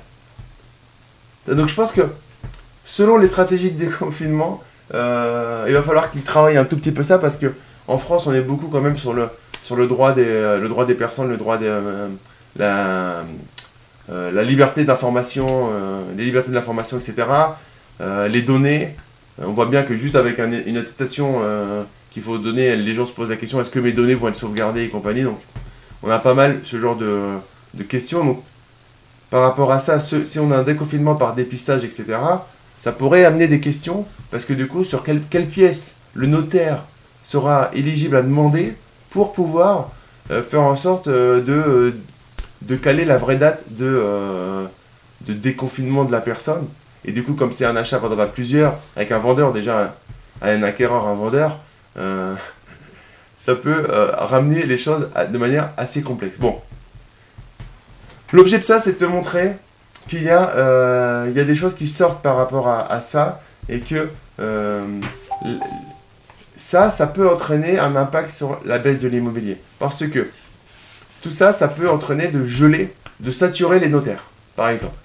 Donc 1.48 1.68
je 1.68 1.76
pense 1.76 1.92
que 1.92 2.02
selon 2.86 3.18
les 3.18 3.28
stratégies 3.28 3.72
de 3.72 3.78
déconfinement, 3.78 4.62
euh, 4.94 5.66
il 5.68 5.74
va 5.74 5.84
falloir 5.84 6.12
qu'ils 6.12 6.24
travaillent 6.24 6.58
un 6.58 6.66
tout 6.66 6.78
petit 6.78 6.92
peu 6.92 7.04
ça 7.04 7.20
parce 7.20 7.38
que 7.38 7.54
en 7.88 7.98
France 7.98 8.28
on 8.28 8.34
est 8.34 8.42
beaucoup 8.42 8.68
quand 8.68 8.82
même 8.82 8.98
sur 8.98 9.14
le, 9.14 9.30
sur 9.62 9.76
le, 9.76 9.88
droit, 9.88 10.14
des, 10.14 10.26
euh, 10.26 10.60
le 10.60 10.70
droit 10.70 10.86
des 10.86 10.94
personnes, 10.94 11.30
le 11.30 11.38
droit 11.38 11.58
des, 11.58 11.68
euh, 11.68 12.08
la, 12.56 13.24
la 14.10 14.44
liberté 14.44 14.84
d'information, 14.84 15.70
les 16.18 16.26
libertés 16.26 16.50
de 16.50 16.56
l'information, 16.56 16.98
etc. 16.98 17.28
les 18.02 18.42
données, 18.42 18.96
on 19.42 19.52
voit 19.52 19.66
bien 19.66 19.84
que 19.84 19.96
juste 19.96 20.16
avec 20.16 20.40
une 20.40 20.78
attestation 20.78 21.42
qu'il 22.12 22.22
faut 22.22 22.38
donner, 22.38 22.76
les 22.76 22.94
gens 22.94 23.06
se 23.06 23.14
posent 23.14 23.30
la 23.30 23.38
question 23.38 23.62
est-ce 23.62 23.70
que 23.70 23.80
mes 23.80 23.94
données 23.94 24.14
vont 24.14 24.28
être 24.28 24.36
sauvegardées 24.36 24.84
et 24.84 24.90
compagnie? 24.90 25.24
Donc 25.24 25.40
on 26.04 26.10
a 26.10 26.20
pas 26.20 26.34
mal 26.34 26.60
ce 26.64 26.80
genre 26.80 26.98
de, 26.98 27.40
questions. 27.88 28.26
Donc 28.26 28.44
par 29.30 29.42
rapport 29.42 29.72
à 29.72 29.80
ça, 29.80 30.00
si 30.00 30.40
on 30.40 30.52
a 30.52 30.58
un 30.58 30.64
déconfinement 30.64 31.16
par 31.16 31.34
dépistage, 31.34 31.84
etc., 31.84 32.18
ça 32.78 32.92
pourrait 32.92 33.24
amener 33.24 33.48
des 33.48 33.60
questions, 33.60 34.06
parce 34.30 34.46
que 34.46 34.54
du 34.54 34.68
coup, 34.68 34.84
sur 34.84 35.04
quelle, 35.04 35.48
pièce 35.48 35.96
le 36.14 36.28
notaire 36.28 36.84
sera 37.24 37.72
éligible 37.74 38.18
à 38.18 38.22
demander 38.22 38.76
pour 39.10 39.32
pouvoir 39.32 39.92
euh, 40.32 40.44
faire 40.44 40.62
en 40.62 40.76
sorte 40.76 41.08
euh, 41.08 41.42
de, 41.42 41.54
euh, 41.54 41.92
de 42.68 42.76
caler 42.76 43.06
la 43.06 43.18
vraie 43.18 43.38
date 43.38 43.64
de, 43.70 44.66
de 45.22 45.34
déconfinement 45.34 46.06
de 46.06 46.12
la 46.12 46.22
personne. 46.22 46.68
Et 47.06 47.12
du 47.12 47.24
coup, 47.24 47.34
comme 47.34 47.52
c'est 47.52 47.66
un 47.66 47.76
achat 47.76 48.00
pendant 48.00 48.28
plusieurs, 48.28 48.78
avec 48.96 49.12
un 49.12 49.18
vendeur 49.18 49.52
déjà, 49.54 49.96
un 50.42 50.64
acquéreur, 50.64 51.08
un 51.08 51.16
vendeur, 51.16 51.60
ça 53.38 53.56
peut 53.56 53.88
ramener 54.18 54.66
les 54.66 54.78
choses 54.78 55.10
de 55.32 55.38
manière 55.38 55.72
assez 55.78 56.02
complexe. 56.02 56.38
Bon, 56.40 56.60
L'objet 58.34 58.58
de 58.58 58.64
ça, 58.64 58.80
c'est 58.80 58.94
de 58.94 58.98
te 58.98 59.06
montrer 59.06 59.54
qu'il 60.10 60.24
y, 60.24 60.30
a, 60.30 60.50
euh, 60.56 61.32
y 61.34 61.40
a 61.40 61.44
des 61.44 61.56
choses 61.56 61.76
qui 61.76 61.88
sortent 61.88 62.24
par 62.24 62.36
rapport 62.36 62.68
à, 62.68 63.00
ça 63.00 63.42
et 63.70 63.80
que 63.80 64.10
euh, 64.40 64.84
ça, 66.58 66.90
ça 66.90 67.06
peut 67.06 67.30
entraîner 67.30 67.78
un 67.78 67.96
impact 67.96 68.32
sur 68.32 68.60
la 68.66 68.80
baisse 68.80 69.00
de 69.00 69.08
l'immobilier. 69.08 69.62
Parce 69.78 70.06
que 70.08 70.28
tout 71.24 71.30
ça, 71.30 71.54
ça 71.54 71.70
peut 71.70 71.90
entraîner 71.90 72.28
de 72.28 72.46
geler, 72.46 72.94
de 73.22 73.32
saturer 73.32 73.80
les 73.80 73.88
notaires, 73.88 74.26
par 74.58 74.68
exemple. 74.68 74.96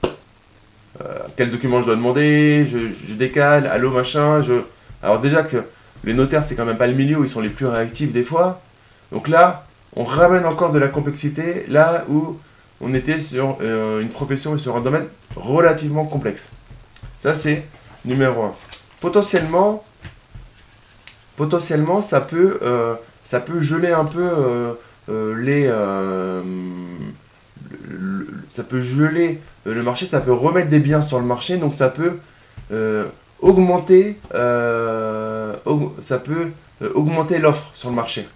Euh, 1.01 1.21
quel 1.37 1.49
document 1.49 1.81
je 1.81 1.87
dois 1.87 1.95
demander, 1.95 2.67
je, 2.67 3.15
décale, 3.15 3.69
allô 3.69 3.93
machin. 3.93 4.43
Je... 4.43 4.55
Alors 5.01 5.21
déjà 5.21 5.45
que 5.45 5.59
les 6.03 6.15
notaires, 6.15 6.43
c'est 6.43 6.57
quand 6.57 6.65
même 6.65 6.77
pas 6.77 6.89
le 6.89 6.95
milieu 6.95 7.19
où 7.19 7.25
ils 7.25 7.31
sont 7.31 7.41
les 7.41 7.51
plus 7.51 7.67
réactifs 7.67 8.13
des 8.13 8.25
fois. 8.25 8.61
Donc 9.13 9.29
là, 9.29 9.65
on 9.95 10.03
ramène 10.03 10.45
encore 10.45 10.73
de 10.73 10.81
la 10.81 10.89
complexité 10.89 11.65
là 11.69 12.05
où 12.09 12.37
on 12.81 12.93
était 12.95 13.21
sur 13.21 13.57
euh, 13.61 14.01
une 14.01 14.09
profession 14.09 14.57
et 14.57 14.59
sur 14.59 14.77
un 14.77 14.81
domaine 14.81 15.07
relativement 15.37 16.05
complexe. 16.05 16.49
Ça, 17.21 17.37
c'est 17.37 17.65
numéro 18.05 18.43
1. 18.43 18.55
Potentiellement, 19.01 19.85
potentiellement 21.37 22.03
ça, 22.03 22.21
peut, 22.21 22.59
euh, 22.63 22.97
ça 23.23 23.39
peut 23.39 23.61
geler 23.61 23.93
un 23.93 24.05
peu 24.05 24.75
euh, 25.09 25.35
les... 25.41 25.69
ça 28.49 28.65
peut 28.65 28.81
geler 28.83 29.41
le 29.65 29.83
marché, 29.83 30.07
ça 30.07 30.21
peut 30.21 30.33
remettre 30.33 30.71
des 30.71 30.81
biens 30.81 31.03
sur 31.03 31.19
le 31.19 31.25
marché, 31.25 31.57
donc 31.57 31.75
ça 31.75 31.89
peut 31.89 32.19
augmenter, 33.41 34.19
ça 34.33 36.19
peut 36.19 36.51
augmenter 36.95 37.39
l'offre 37.39 37.71
sur 37.75 37.91
le 37.91 37.95
marché. 37.95 38.27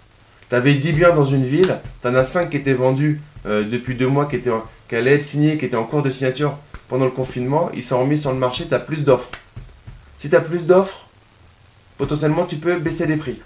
Tu 0.53 0.57
avais 0.57 0.75
10 0.75 0.93
biens 0.93 1.15
dans 1.15 1.25
une 1.25 1.47
ville, 1.47 1.79
tu 2.03 2.09
en 2.09 2.15
as 2.15 2.25
5 2.25 2.51
qui 2.51 2.59
étaient 2.59 2.75
vendus 2.75 3.23
euh, 3.47 3.65
depuis 3.65 3.95
deux 3.95 4.07
mois 4.07 4.27
qui, 4.27 4.37
était, 4.37 4.51
qui 4.87 4.95
allait 4.95 5.15
être 5.15 5.23
signé, 5.23 5.57
qui 5.57 5.65
était 5.65 5.77
en 5.77 5.85
cours 5.85 6.03
de 6.03 6.11
signature 6.11 6.59
pendant 6.89 7.07
le 7.07 7.11
confinement, 7.11 7.71
ils 7.73 7.83
sont 7.83 7.99
remis 7.99 8.19
sur 8.19 8.33
le 8.33 8.39
marché, 8.39 8.67
tu 8.69 8.75
as 8.75 8.79
plus 8.79 9.03
d'offres. 9.03 9.31
Si 10.19 10.29
tu 10.29 10.37
as 10.37 10.43
plus 10.43 10.67
d'offres, 10.67 11.09
potentiellement 11.97 12.45
tu 12.45 12.57
peux 12.57 12.79
baisser 12.79 13.07
les 13.07 13.17
prix. 13.17 13.41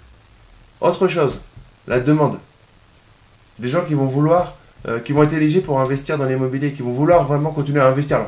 Autre 0.81 1.07
chose, 1.07 1.39
la 1.87 2.01
demande. 2.01 2.39
Des 3.59 3.69
gens 3.69 3.83
qui 3.83 3.93
vont 3.93 4.05
vouloir, 4.05 4.55
euh, 4.87 4.99
qui 4.99 5.13
vont 5.13 5.23
être 5.23 5.33
éligibles 5.33 5.65
pour 5.65 5.79
investir 5.79 6.17
dans 6.17 6.25
l'immobilier, 6.25 6.71
qui 6.73 6.81
vont 6.81 6.91
vouloir 6.91 7.25
vraiment 7.25 7.51
continuer 7.51 7.81
à 7.81 7.87
investir. 7.87 8.19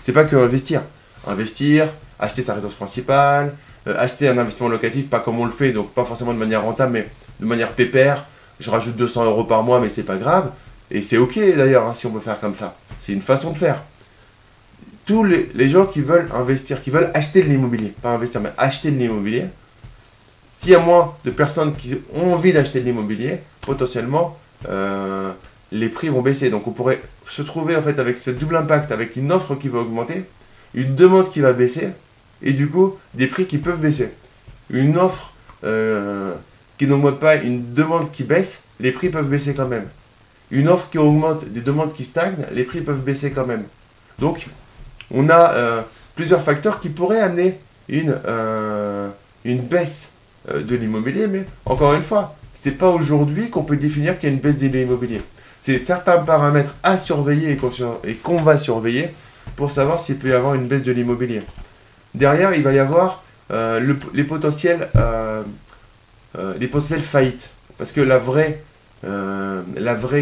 C'est 0.00 0.12
pas 0.12 0.24
que 0.24 0.36
investir. 0.36 0.82
Investir, 1.26 1.88
acheter 2.18 2.42
sa 2.42 2.54
résidence 2.54 2.74
principale, 2.74 3.54
euh, 3.86 3.94
acheter 3.98 4.28
un 4.28 4.38
investissement 4.38 4.68
locatif, 4.68 5.08
pas 5.08 5.20
comme 5.20 5.38
on 5.38 5.46
le 5.46 5.52
fait, 5.52 5.72
donc 5.72 5.92
pas 5.92 6.04
forcément 6.04 6.32
de 6.32 6.38
manière 6.38 6.62
rentable, 6.62 6.92
mais 6.92 7.08
de 7.40 7.46
manière 7.46 7.72
pépère. 7.72 8.24
Je 8.60 8.70
rajoute 8.70 8.96
200 8.96 9.24
euros 9.24 9.44
par 9.44 9.62
mois, 9.62 9.80
mais 9.80 9.88
c'est 9.88 10.04
pas 10.04 10.16
grave. 10.16 10.50
Et 10.90 11.02
c'est 11.02 11.18
ok 11.18 11.38
d'ailleurs 11.56 11.86
hein, 11.86 11.94
si 11.94 12.06
on 12.06 12.10
veut 12.10 12.20
faire 12.20 12.40
comme 12.40 12.54
ça. 12.54 12.76
C'est 12.98 13.12
une 13.12 13.22
façon 13.22 13.52
de 13.52 13.58
faire. 13.58 13.82
Tous 15.04 15.24
les, 15.24 15.68
gens 15.68 15.86
qui 15.86 16.00
veulent 16.00 16.28
investir, 16.34 16.82
qui 16.82 16.90
veulent 16.90 17.10
acheter 17.14 17.42
de 17.42 17.48
l'immobilier, 17.48 17.94
pas 18.02 18.10
investir, 18.10 18.42
mais 18.42 18.52
acheter 18.58 18.90
de 18.90 18.98
l'immobilier, 18.98 19.46
s'il 20.54 20.72
y 20.72 20.74
a 20.74 20.80
moins 20.80 21.14
de 21.24 21.30
personnes 21.30 21.74
qui 21.76 21.96
ont 22.14 22.34
envie 22.34 22.52
d'acheter 22.52 22.80
de 22.80 22.84
l'immobilier, 22.84 23.40
potentiellement, 23.62 24.36
euh, 24.66 25.32
les 25.70 25.88
prix 25.88 26.08
vont 26.08 26.22
baisser. 26.22 26.50
Donc 26.50 26.66
on 26.66 26.72
pourrait 26.72 27.02
se 27.26 27.42
trouver 27.42 27.76
en 27.76 27.82
fait 27.82 27.98
avec 27.98 28.18
ce 28.18 28.30
double 28.30 28.56
impact, 28.56 28.92
avec 28.92 29.16
une 29.16 29.32
offre 29.32 29.54
qui 29.54 29.68
va 29.68 29.80
augmenter, 29.80 30.24
une 30.74 30.94
demande 30.94 31.30
qui 31.30 31.40
va 31.40 31.52
baisser, 31.52 31.90
et 32.42 32.52
du 32.52 32.68
coup 32.68 32.96
des 33.14 33.26
prix 33.26 33.46
qui 33.46 33.58
peuvent 33.58 33.80
baisser. 33.80 34.14
Une 34.70 34.98
offre 34.98 35.32
euh, 35.64 36.34
qui 36.78 36.86
n'augmente 36.86 37.20
pas, 37.20 37.36
une 37.36 37.72
demande 37.74 38.10
qui 38.12 38.24
baisse, 38.24 38.68
les 38.80 38.92
prix 38.92 39.08
peuvent 39.08 39.28
baisser 39.28 39.54
quand 39.54 39.68
même 39.68 39.86
une 40.50 40.68
offre 40.68 40.88
qui 40.90 40.96
augmente, 40.96 41.44
des 41.44 41.60
demandes 41.60 41.92
qui 41.92 42.06
stagnent, 42.06 42.46
les 42.52 42.64
prix 42.64 42.80
peuvent 42.80 43.02
baisser 43.02 43.32
quand 43.32 43.44
même. 43.46 43.64
Donc, 44.18 44.46
on 45.10 45.28
a 45.28 45.52
euh, 45.52 45.82
plusieurs 46.14 46.40
facteurs 46.40 46.80
qui 46.80 46.88
pourraient 46.88 47.20
amener 47.20 47.60
une, 47.86 48.18
une 49.44 49.60
baisse 49.60 50.14
de 50.50 50.74
l'immobilier, 50.74 51.26
mais 51.26 51.44
encore 51.66 51.92
une 51.92 52.02
fois, 52.02 52.37
c'est 52.60 52.72
pas 52.72 52.88
aujourd'hui 52.88 53.50
qu'on 53.50 53.62
peut 53.62 53.76
définir 53.76 54.18
qu'il 54.18 54.28
y 54.28 54.32
a 54.32 54.34
une 54.34 54.40
baisse 54.40 54.58
de 54.58 54.66
l'immobilier. 54.66 55.22
C'est 55.60 55.78
certains 55.78 56.18
paramètres 56.18 56.74
à 56.82 56.98
surveiller 56.98 57.58
et 58.04 58.16
qu'on 58.16 58.42
va 58.42 58.58
surveiller 58.58 59.10
pour 59.56 59.70
savoir 59.70 60.00
s'il 60.00 60.18
peut 60.18 60.28
y 60.28 60.32
avoir 60.32 60.54
une 60.54 60.66
baisse 60.66 60.82
de 60.82 60.92
l'immobilier. 60.92 61.40
Derrière, 62.14 62.54
il 62.54 62.62
va 62.62 62.72
y 62.72 62.78
avoir 62.78 63.22
les, 63.50 64.24
potentiels, 64.24 64.88
les 66.58 66.66
potentiels 66.66 67.02
faillites. 67.02 67.50
Parce 67.76 67.92
que 67.92 68.00
la 68.00 68.18
vraie, 68.18 68.64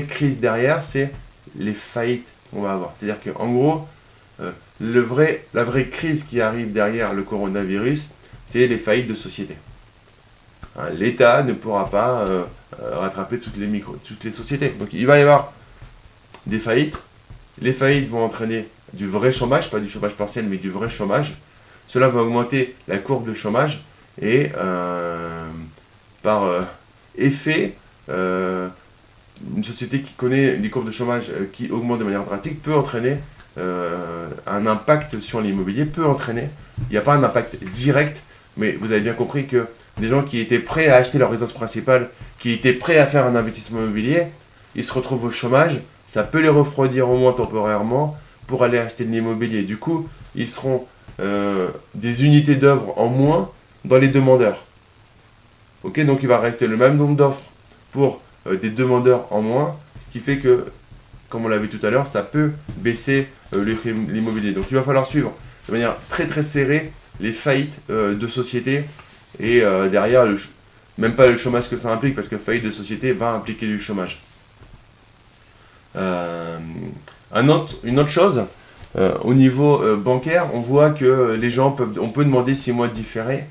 crise 0.07 0.40
derrière, 0.40 0.83
c'est 0.83 1.12
les 1.59 1.72
faillites 1.72 2.33
qu'on 2.51 2.61
va 2.62 2.75
avoir. 2.75 2.90
C'est-à-dire 2.94 3.33
qu'en 3.33 3.51
gros, 3.51 3.88
euh, 4.40 4.53
la 4.81 5.64
vraie 5.64 5.88
crise 5.88 6.25
qui 6.25 6.42
arrive 6.42 6.72
derrière 6.72 7.14
le 7.14 7.22
coronavirus, 7.22 8.09
c'est 8.46 8.66
les 8.66 8.79
faillites 8.79 9.09
de 9.09 9.14
sociétés. 9.14 9.57
Hein, 10.77 10.91
L'État 10.91 11.43
ne 11.43 11.53
pourra 11.53 11.91
pas 11.91 12.21
euh, 12.21 12.45
euh, 12.81 12.99
rattraper 12.99 13.39
toutes 13.39 13.57
les, 13.57 14.33
sociétés. 14.33 14.71
Donc 14.79 14.89
il 14.93 15.07
va 15.07 15.19
y 15.19 15.23
avoir 15.23 15.53
des 16.47 16.59
faillites. 16.59 16.99
Les 17.61 17.73
faillites 17.73 18.09
vont 18.09 18.25
entraîner 18.25 18.69
du 18.93 19.07
vrai 19.07 19.33
chômage, 19.33 19.71
pas 19.71 19.81
du 19.81 19.89
chômage 19.89 20.15
partiel, 20.15 20.47
mais 20.49 20.59
du 20.59 20.71
vrai 20.71 20.91
chômage. 20.91 21.35
Cela 21.89 22.09
va 22.09 22.23
augmenter 22.23 22.75
la 22.89 22.99
courbe 22.99 23.27
de 23.27 23.33
chômage 23.33 23.85
et 24.21 24.51
par 26.23 26.67
effet, 27.17 27.77
une 28.09 29.62
société 29.62 30.03
qui 30.03 30.15
connaît 30.15 30.57
des 30.57 30.69
courbes 30.69 30.87
de 30.87 30.91
chômage 30.91 31.33
qui 31.53 31.71
augmentent 31.71 32.01
de 32.01 32.05
manière 32.05 32.25
drastique 32.25 32.62
peut 32.62 32.75
entraîner 32.75 33.19
euh, 33.59 34.29
un 34.47 34.67
impact 34.67 35.21
sur 35.21 35.41
l'immobilier 35.41 35.87
peut 35.87 36.05
entraîner, 36.05 36.51
il 36.91 36.93
n'y 36.93 36.99
a 36.99 37.01
pas 37.01 37.15
un 37.15 37.23
impact 37.23 37.65
direct, 37.65 38.23
mais 38.57 38.73
vous 38.73 38.92
avez 38.92 39.01
bien 39.01 39.12
compris 39.12 39.47
que 39.47 39.66
des 39.99 40.09
gens 40.09 40.23
qui 40.23 40.40
étaient 40.40 40.59
prêts 40.59 40.88
à 40.88 40.97
acheter 40.97 41.19
leur 41.19 41.31
résidence 41.31 41.53
principale, 41.53 42.11
qui 42.38 42.53
étaient 42.53 42.73
prêts 42.73 42.99
à 42.99 43.07
faire 43.07 43.27
un 43.27 43.35
investissement 43.35 43.81
immobilier, 43.81 44.25
ils 44.75 44.85
se 44.85 44.92
retrouvent 44.92 45.25
au 45.25 45.31
chômage, 45.31 45.81
ça 46.07 46.23
peut 46.23 46.40
les 46.40 46.49
refroidir 46.49 47.09
au 47.09 47.16
moins 47.16 47.33
temporairement 47.33 48.16
pour 48.47 48.62
aller 48.62 48.79
acheter 48.79 49.05
de 49.05 49.11
l'immobilier. 49.11 49.62
Du 49.62 49.77
coup, 49.77 50.09
ils 50.35 50.49
seront 50.49 50.87
euh, 51.21 51.69
des 51.95 52.25
unités 52.25 52.57
d'œuvre 52.57 52.95
en 52.99 53.09
moins 53.09 53.51
dans 53.85 53.97
les 53.97 54.09
demandeurs. 54.09 54.64
Ok, 55.83 56.05
donc 56.05 56.23
il 56.23 56.29
va 56.29 56.38
rester 56.38 56.66
le 56.66 56.77
même 56.77 56.97
nombre 56.97 57.16
d'offres 57.16 57.51
pour 57.92 58.21
euh, 58.47 58.57
des 58.57 58.71
demandeurs 58.71 59.27
en 59.31 59.40
moins, 59.40 59.77
ce 59.99 60.09
qui 60.09 60.21
fait 60.21 60.38
que 60.38 60.66
comme 61.29 61.45
on 61.45 61.49
l'a 61.49 61.59
vu 61.59 61.69
tout 61.69 61.85
à 61.85 61.90
l'heure, 61.90 62.07
ça 62.07 62.23
peut 62.23 62.53
baisser 62.77 63.29
euh, 63.55 63.64
l'immobilier. 64.09 64.53
Donc 64.53 64.66
il 64.71 64.77
va 64.77 64.83
falloir 64.83 65.07
suivre 65.07 65.33
de 65.69 65.73
manière 65.73 65.97
très 66.09 66.27
très 66.27 66.42
serrée 66.42 66.92
les 67.20 67.33
faillites 67.33 67.79
euh, 67.90 68.14
de 68.14 68.29
sociétés 68.29 68.85
et 69.40 69.62
euh, 69.62 69.88
derrière, 69.88 70.26
même 70.98 71.14
pas 71.14 71.26
le 71.26 71.37
chômage 71.37 71.68
que 71.68 71.76
ça 71.76 71.92
implique, 71.92 72.14
parce 72.14 72.29
que 72.29 72.38
faillite 72.38 72.64
de 72.64 72.70
société 72.70 73.12
va 73.12 73.33
impliquer 73.33 73.66
du 73.66 73.79
chômage. 73.79 74.22
Un 75.94 77.48
autre, 77.48 77.76
une 77.85 77.98
autre 77.98 78.11
chose, 78.11 78.44
au 78.94 79.33
niveau 79.33 79.96
bancaire, 79.96 80.55
on 80.55 80.61
voit 80.61 80.90
que 80.90 81.33
les 81.40 81.48
gens 81.48 81.70
peuvent, 81.70 81.98
on 81.98 82.11
peut 82.11 82.24
demander 82.24 82.55
6 82.55 82.72
mois 82.72 82.88
de 82.88 82.92
différé. 82.92 83.44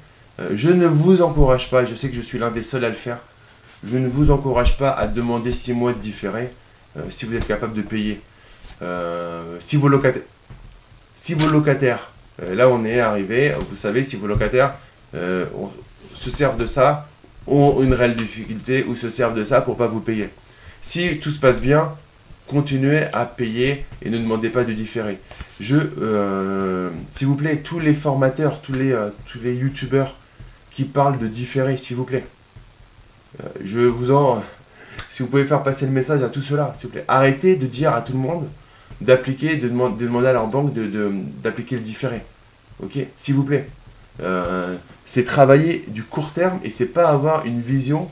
je 0.52 0.70
ne 0.70 0.86
vous 0.86 1.24
encourage 1.24 1.72
pas, 1.72 1.86
je 1.86 1.96
sais 1.96 2.10
que 2.10 2.16
je 2.16 2.22
suis 2.22 2.38
l'un 2.38 2.52
des 2.52 2.62
seuls 2.62 2.86
à 2.86 2.90
le 2.90 2.96
faire, 2.96 3.18
je 3.84 3.98
ne 3.98 4.08
vous 4.08 4.30
encourage 4.30 4.78
pas 4.78 4.92
à 4.92 5.08
demander 5.08 5.54
6 5.54 5.74
mois 5.74 5.94
de 5.94 6.00
différé. 6.00 6.52
Euh, 6.98 7.02
si 7.10 7.26
vous 7.26 7.36
êtes 7.36 7.48
capable 7.48 7.74
de 7.74 7.82
payer. 7.82 8.22
Euh, 8.82 9.58
si 9.60 9.76
vos 9.76 9.88
locataires, 9.88 10.24
si 11.14 11.34
vos 11.34 11.50
locataires, 11.50 12.00
euh, 12.00 12.15
là 12.40 12.70
on 12.70 12.84
est 12.86 13.00
arrivé, 13.00 13.54
vous 13.70 13.76
savez, 13.76 14.04
si 14.04 14.16
vos 14.16 14.28
locataires 14.28 14.76
se 15.14 16.30
servent 16.30 16.58
de 16.58 16.66
ça, 16.66 17.08
ont 17.48 17.82
une 17.82 17.94
réelle 17.94 18.16
difficulté 18.16 18.84
ou 18.88 18.96
se 18.96 19.10
servent 19.10 19.36
de 19.36 19.44
ça 19.44 19.62
pour 19.62 19.78
pas 19.78 19.88
vous 19.88 20.02
payer. 20.02 20.30
Si 20.82 21.20
tout 21.20 21.32
se 21.32 21.40
passe 21.40 21.62
bien, 21.62 21.96
continuez 22.48 23.04
à 23.14 23.26
payer 23.26 23.86
et 24.02 24.10
ne 24.10 24.18
demandez 24.18 24.50
pas 24.50 24.64
de 24.64 24.74
différer. 24.74 25.20
Je, 25.60 25.78
s'il 27.12 27.28
vous 27.28 27.36
plaît, 27.36 27.58
tous 27.58 27.80
les 27.80 27.94
formateurs, 27.94 28.62
tous 28.62 28.74
les, 28.74 28.96
tous 29.26 29.40
les 29.40 29.56
youtubeurs 29.56 30.16
qui 30.72 30.84
parlent 30.84 31.18
de 31.18 31.28
différer, 31.28 31.78
s'il 31.78 31.96
vous 31.96 32.04
plaît, 32.04 32.26
je 33.64 33.80
vous 33.80 34.12
en, 34.12 34.44
si 35.10 35.24
vous 35.24 35.30
pouvez 35.30 35.46
faire 35.46 35.64
passer 35.64 35.86
le 35.86 35.92
message 35.92 36.22
à 36.24 36.30
tout 36.30 36.42
cela, 36.42 36.74
s'il 36.78 36.88
vous 36.88 36.94
plaît. 36.94 37.06
Arrêtez 37.08 37.56
de 37.56 37.68
dire 37.68 37.94
à 37.94 38.02
tout 38.02 38.14
le 38.14 38.20
monde 38.20 38.48
d'appliquer, 39.02 39.58
de, 39.58 39.68
demander 39.68 40.28
à 40.28 40.34
leur 40.34 40.48
banque 40.48 40.74
d'appliquer 40.74 41.76
de, 41.76 41.82
le 41.82 41.86
différé. 41.86 42.24
Ok? 42.84 42.98
S'il 43.16 43.36
vous 43.36 43.44
plaît. 43.44 43.68
Euh, 44.22 44.76
c'est 45.04 45.24
travailler 45.24 45.84
du 45.90 46.04
court 46.04 46.32
terme 46.32 46.60
et 46.64 46.70
c'est 46.70 46.86
pas 46.86 47.10
avoir 47.10 47.46
une 47.46 47.60
vision 47.60 48.10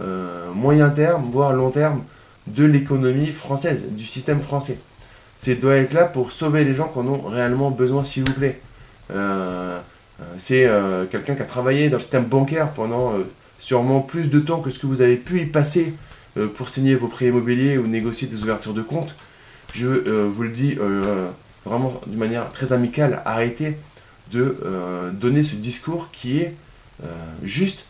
euh, 0.00 0.50
moyen 0.54 0.88
terme, 0.90 1.28
voire 1.30 1.52
long 1.52 1.70
terme 1.70 2.02
de 2.46 2.64
l'économie 2.64 3.26
française, 3.26 3.86
du 3.90 4.06
système 4.06 4.40
français. 4.40 4.78
C'est 5.36 5.56
doit 5.56 5.76
être 5.76 5.92
là 5.92 6.04
pour 6.04 6.32
sauver 6.32 6.64
les 6.64 6.74
gens 6.74 6.88
qui 6.88 6.98
en 6.98 7.06
ont 7.06 7.22
réellement 7.22 7.70
besoin, 7.70 8.04
s'il 8.04 8.24
vous 8.24 8.32
plaît. 8.32 8.60
Euh, 9.10 9.80
c'est 10.38 10.68
quelqu'un 11.10 11.34
qui 11.34 11.42
a 11.42 11.46
travaillé 11.46 11.90
dans 11.90 11.96
le 11.96 12.02
système 12.02 12.26
bancaire 12.26 12.70
pendant 12.70 13.12
sûrement 13.58 14.00
plus 14.00 14.30
de 14.30 14.38
temps 14.38 14.60
que 14.60 14.70
ce 14.70 14.78
que 14.78 14.86
vous 14.86 15.02
avez 15.02 15.16
pu 15.16 15.40
y 15.40 15.46
passer 15.46 15.94
pour 16.54 16.68
signer 16.68 16.94
vos 16.94 17.08
prêts 17.08 17.26
immobiliers 17.26 17.76
ou 17.76 17.88
négocier 17.88 18.28
des 18.28 18.40
ouvertures 18.40 18.72
de 18.72 18.82
compte, 18.82 19.16
je 19.72 19.86
euh, 19.86 20.28
vous 20.32 20.42
le 20.42 20.50
dis 20.50 20.76
euh, 20.80 21.30
vraiment 21.64 22.00
d'une 22.06 22.18
manière 22.18 22.50
très 22.52 22.72
amicale, 22.72 23.22
arrêtez 23.24 23.76
de 24.30 24.56
donner 25.12 25.42
ce 25.42 25.56
discours 25.56 26.10
qui 26.10 26.38
est 26.38 26.54
juste 27.42 27.84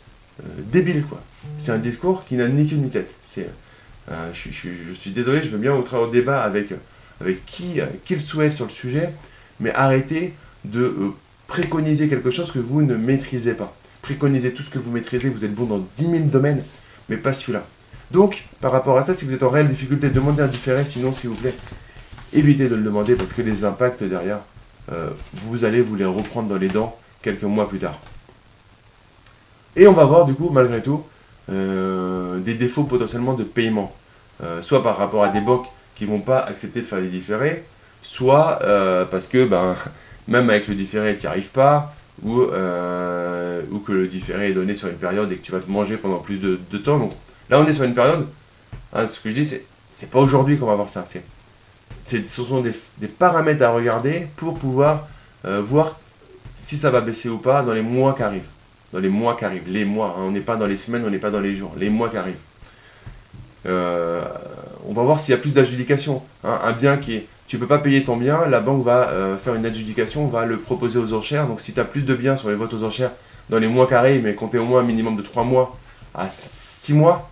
débile. 0.72 1.04
quoi. 1.04 1.22
C'est 1.56 1.70
un 1.70 1.78
discours 1.78 2.24
qui 2.24 2.34
n'a 2.34 2.48
ni 2.48 2.66
queue 2.66 2.74
ni 2.74 2.90
tête. 2.90 3.14
Je, 3.28 4.50
suis 4.92 5.10
désolé, 5.12 5.44
je 5.44 5.50
veux 5.50 5.58
bien 5.58 5.72
entrer 5.72 5.98
au 5.98 6.10
débat 6.10 6.42
avec, 6.42 6.74
avec 7.20 7.46
qui, 7.46 7.78
qui 8.04 8.14
le 8.14 8.20
souhaite 8.20 8.54
sur 8.54 8.64
le 8.64 8.72
sujet, 8.72 9.12
mais 9.60 9.72
arrêtez 9.72 10.34
de 10.64 11.12
préconiser 11.46 12.08
quelque 12.08 12.32
chose 12.32 12.50
que 12.50 12.58
vous 12.58 12.82
ne 12.82 12.96
maîtrisez 12.96 13.54
pas. 13.54 13.76
Préconisez 14.02 14.52
tout 14.52 14.64
ce 14.64 14.70
que 14.70 14.80
vous 14.80 14.90
maîtrisez, 14.90 15.28
vous 15.28 15.44
êtes 15.44 15.54
bon 15.54 15.66
dans 15.66 15.86
10 15.96 16.10
000 16.10 16.24
domaines, 16.24 16.62
mais 17.08 17.16
pas 17.16 17.32
celui-là. 17.32 17.64
Donc, 18.12 18.44
par 18.60 18.72
rapport 18.72 18.98
à 18.98 19.02
ça, 19.02 19.14
si 19.14 19.24
vous 19.24 19.32
êtes 19.32 19.42
en 19.42 19.48
réelle 19.48 19.68
difficulté, 19.68 20.10
demandez 20.10 20.42
un 20.42 20.46
différé, 20.46 20.84
sinon, 20.84 21.12
s'il 21.12 21.30
vous 21.30 21.36
plaît, 21.36 21.54
évitez 22.34 22.68
de 22.68 22.74
le 22.74 22.82
demander 22.82 23.14
parce 23.14 23.32
que 23.32 23.40
les 23.40 23.64
impacts 23.64 24.02
derrière, 24.04 24.40
euh, 24.92 25.10
vous 25.44 25.64
allez 25.64 25.80
vous 25.80 25.96
les 25.96 26.04
reprendre 26.04 26.48
dans 26.48 26.56
les 26.56 26.68
dents 26.68 26.96
quelques 27.22 27.42
mois 27.44 27.68
plus 27.68 27.78
tard. 27.78 27.98
Et 29.76 29.86
on 29.86 29.94
va 29.94 30.04
voir, 30.04 30.26
du 30.26 30.34
coup, 30.34 30.50
malgré 30.50 30.82
tout, 30.82 31.02
euh, 31.48 32.38
des 32.40 32.54
défauts 32.54 32.84
potentiellement 32.84 33.32
de 33.32 33.44
paiement. 33.44 33.94
Euh, 34.42 34.60
soit 34.60 34.82
par 34.82 34.98
rapport 34.98 35.24
à 35.24 35.28
des 35.28 35.40
banques 35.40 35.66
qui 35.94 36.04
ne 36.04 36.10
vont 36.10 36.20
pas 36.20 36.40
accepter 36.40 36.80
de 36.80 36.86
faire 36.86 37.00
des 37.00 37.08
différés, 37.08 37.64
soit 38.02 38.58
parce 39.10 39.26
que, 39.26 39.46
ben, 39.46 39.74
même 40.28 40.50
avec 40.50 40.68
le 40.68 40.74
différé, 40.74 41.16
tu 41.16 41.22
n'y 41.22 41.28
arrives 41.28 41.50
pas, 41.50 41.94
ou, 42.22 42.46
que 42.46 43.92
le 43.92 44.06
différé 44.06 44.50
est 44.50 44.52
donné 44.52 44.74
sur 44.74 44.88
une 44.88 44.96
période 44.96 45.32
et 45.32 45.36
que 45.36 45.42
tu 45.42 45.52
vas 45.52 45.60
te 45.60 45.70
manger 45.70 45.96
pendant 45.96 46.18
plus 46.18 46.40
de, 46.40 46.78
temps. 46.78 47.10
Là, 47.52 47.60
on 47.60 47.66
est 47.66 47.74
sur 47.74 47.84
une 47.84 47.92
période, 47.92 48.28
hein, 48.94 49.06
ce 49.06 49.20
que 49.20 49.28
je 49.28 49.34
dis, 49.34 49.44
c'est, 49.44 49.66
c'est 49.92 50.10
pas 50.10 50.20
aujourd'hui 50.20 50.56
qu'on 50.56 50.64
va 50.64 50.74
voir 50.74 50.88
ça. 50.88 51.04
C'est, 51.04 52.24
ce 52.24 52.42
sont 52.42 52.62
des, 52.62 52.72
paramètres 53.06 53.62
à 53.62 53.72
regarder 53.72 54.26
pour 54.36 54.58
pouvoir 54.58 55.06
euh, 55.44 55.60
voir 55.60 56.00
si 56.56 56.78
ça 56.78 56.88
va 56.88 57.02
baisser 57.02 57.28
ou 57.28 57.36
pas 57.36 57.62
dans 57.62 57.74
les 57.74 57.82
mois 57.82 58.14
qui 58.14 58.22
arrivent. 58.22 58.48
Dans 58.94 59.00
les 59.00 59.10
mois 59.10 59.36
qui 59.36 59.44
arrivent. 59.44 59.68
Les 59.68 59.84
mois, 59.84 60.14
hein. 60.16 60.22
on 60.22 60.30
n'est 60.30 60.40
pas 60.40 60.56
dans 60.56 60.66
les 60.66 60.78
semaines, 60.78 61.04
on 61.06 61.10
n'est 61.10 61.18
pas 61.18 61.28
dans 61.30 61.40
les 61.40 61.54
jours. 61.54 61.74
Les 61.76 61.90
mois 61.90 62.08
qui 62.08 62.16
arrivent. 62.16 62.40
Euh, 63.66 64.24
on 64.88 64.94
va 64.94 65.02
voir 65.02 65.20
s'il 65.20 65.32
y 65.32 65.34
a 65.34 65.38
plus 65.38 65.52
d'adjudication. 65.52 66.22
Hein. 66.44 66.58
Un 66.64 66.72
bien 66.72 66.96
qui 66.96 67.16
est. 67.16 67.26
Tu 67.48 67.56
ne 67.56 67.60
peux 67.60 67.68
pas 67.68 67.80
payer 67.80 68.02
ton 68.02 68.16
bien, 68.16 68.46
la 68.48 68.60
banque 68.60 68.82
va 68.82 69.10
euh, 69.10 69.36
faire 69.36 69.54
une 69.54 69.66
adjudication, 69.66 70.26
va 70.26 70.46
le 70.46 70.56
proposer 70.56 70.98
aux 70.98 71.12
enchères. 71.12 71.48
Donc 71.48 71.60
si 71.60 71.74
tu 71.74 71.80
as 71.80 71.84
plus 71.84 72.06
de 72.06 72.14
biens 72.14 72.34
sur 72.34 72.48
les 72.48 72.56
votes 72.56 72.72
aux 72.72 72.82
enchères 72.82 73.12
dans 73.50 73.58
les 73.58 73.68
mois 73.68 73.86
qui 73.86 73.92
arrivent, 73.92 74.22
mais 74.22 74.34
comptez 74.34 74.56
au 74.56 74.64
moins 74.64 74.80
un 74.80 74.84
minimum 74.84 75.18
de 75.18 75.22
3 75.22 75.44
mois 75.44 75.76
à 76.14 76.28
6 76.30 76.94
mois, 76.94 77.28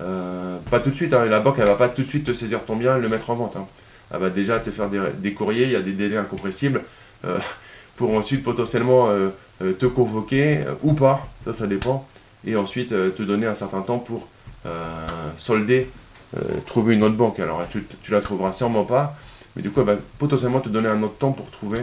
euh, 0.00 0.58
pas 0.70 0.80
tout 0.80 0.90
de 0.90 0.94
suite, 0.94 1.12
hein, 1.12 1.24
la 1.26 1.40
banque 1.40 1.56
elle 1.58 1.66
va 1.66 1.74
pas 1.74 1.88
tout 1.88 2.02
de 2.02 2.06
suite 2.06 2.24
te 2.24 2.32
saisir 2.32 2.64
ton 2.64 2.76
bien 2.76 2.96
et 2.96 3.00
le 3.00 3.08
mettre 3.08 3.30
en 3.30 3.34
vente. 3.34 3.56
Hein. 3.56 3.66
Elle 4.12 4.20
va 4.20 4.30
déjà 4.30 4.58
te 4.60 4.70
faire 4.70 4.88
des, 4.88 5.34
courriers, 5.34 5.64
il 5.64 5.72
y 5.72 5.76
a 5.76 5.82
des 5.82 5.92
délais 5.92 6.16
incompressibles 6.16 6.82
euh, 7.24 7.38
pour 7.96 8.12
ensuite 8.14 8.42
potentiellement 8.42 9.08
euh, 9.08 9.30
te 9.78 9.86
convoquer 9.86 10.60
ou 10.82 10.94
pas, 10.94 11.26
ça 11.44 11.52
ça 11.52 11.66
dépend, 11.66 12.06
et 12.46 12.56
ensuite 12.56 12.90
te 12.90 13.22
donner 13.22 13.46
un 13.46 13.54
certain 13.54 13.82
temps 13.82 13.98
pour 13.98 14.28
solder, 15.36 15.90
trouver 16.64 16.94
une 16.94 17.02
autre 17.02 17.16
banque. 17.16 17.40
Alors 17.40 17.66
tu, 17.68 17.84
la 18.10 18.20
trouveras 18.20 18.52
sûrement 18.52 18.84
pas, 18.84 19.16
mais 19.56 19.62
du 19.62 19.70
coup 19.70 19.80
elle 19.80 19.86
va 19.86 19.96
potentiellement 20.18 20.60
te 20.60 20.68
donner 20.68 20.88
un 20.88 21.02
autre 21.02 21.18
temps 21.18 21.32
pour 21.32 21.50
trouver 21.50 21.80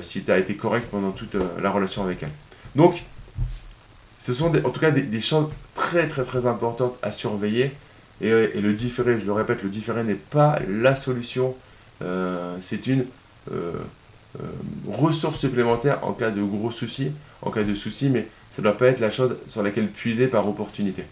si 0.00 0.22
tu 0.22 0.32
as 0.32 0.38
été 0.38 0.56
correct 0.56 0.88
pendant 0.90 1.10
toute 1.10 1.36
la 1.60 1.70
relation 1.70 2.02
avec 2.02 2.22
elle. 2.22 2.32
Donc 2.74 3.04
ce 4.18 4.32
sont 4.32 4.54
en 4.64 4.70
tout 4.70 4.80
cas 4.80 4.90
des, 4.90 5.20
choses 5.20 5.48
très 5.74 6.08
très 6.08 6.24
très 6.24 6.46
importantes 6.46 6.96
à 7.02 7.12
surveiller. 7.12 7.72
Et, 8.20 8.30
le 8.30 8.72
différé, 8.72 9.20
je 9.20 9.26
le 9.26 9.32
répète, 9.32 9.62
le 9.62 9.68
différé 9.68 10.02
n'est 10.02 10.14
pas 10.14 10.58
la 10.68 10.94
solution. 10.94 11.54
Euh, 12.02 12.56
c'est 12.60 12.86
une, 12.88 13.04
euh, 13.52 13.72
ressource 14.88 15.38
supplémentaire 15.38 16.00
en 16.02 16.12
cas 16.12 16.30
de 16.30 16.42
gros 16.42 16.70
soucis, 16.70 17.12
en 17.42 17.50
cas 17.50 17.62
de 17.62 17.74
soucis, 17.74 18.10
mais 18.10 18.28
ça 18.50 18.60
ne 18.60 18.64
doit 18.64 18.76
pas 18.76 18.86
être 18.86 19.00
la 19.00 19.10
chose 19.10 19.36
sur 19.48 19.62
laquelle 19.62 19.88
puiser 19.88 20.26
par 20.26 20.48
opportunité. 20.48 21.04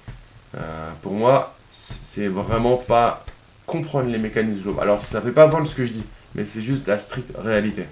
pour 1.02 1.12
moi, 1.12 1.56
c'est 1.70 2.28
vraiment 2.28 2.76
pas 2.76 3.24
comprendre 3.66 4.08
les 4.08 4.18
mécanismes 4.18 4.62
globaux. 4.62 4.80
Alors, 4.80 5.02
ça 5.02 5.20
ne 5.20 5.26
fait 5.26 5.32
pas 5.32 5.46
vendre 5.46 5.66
ce 5.66 5.74
que 5.74 5.84
je 5.86 5.92
dis, 5.92 6.04
mais 6.34 6.46
c'est 6.46 6.62
juste 6.62 6.86
la 6.86 6.98
stricte 6.98 7.32
réalité. 7.36 7.84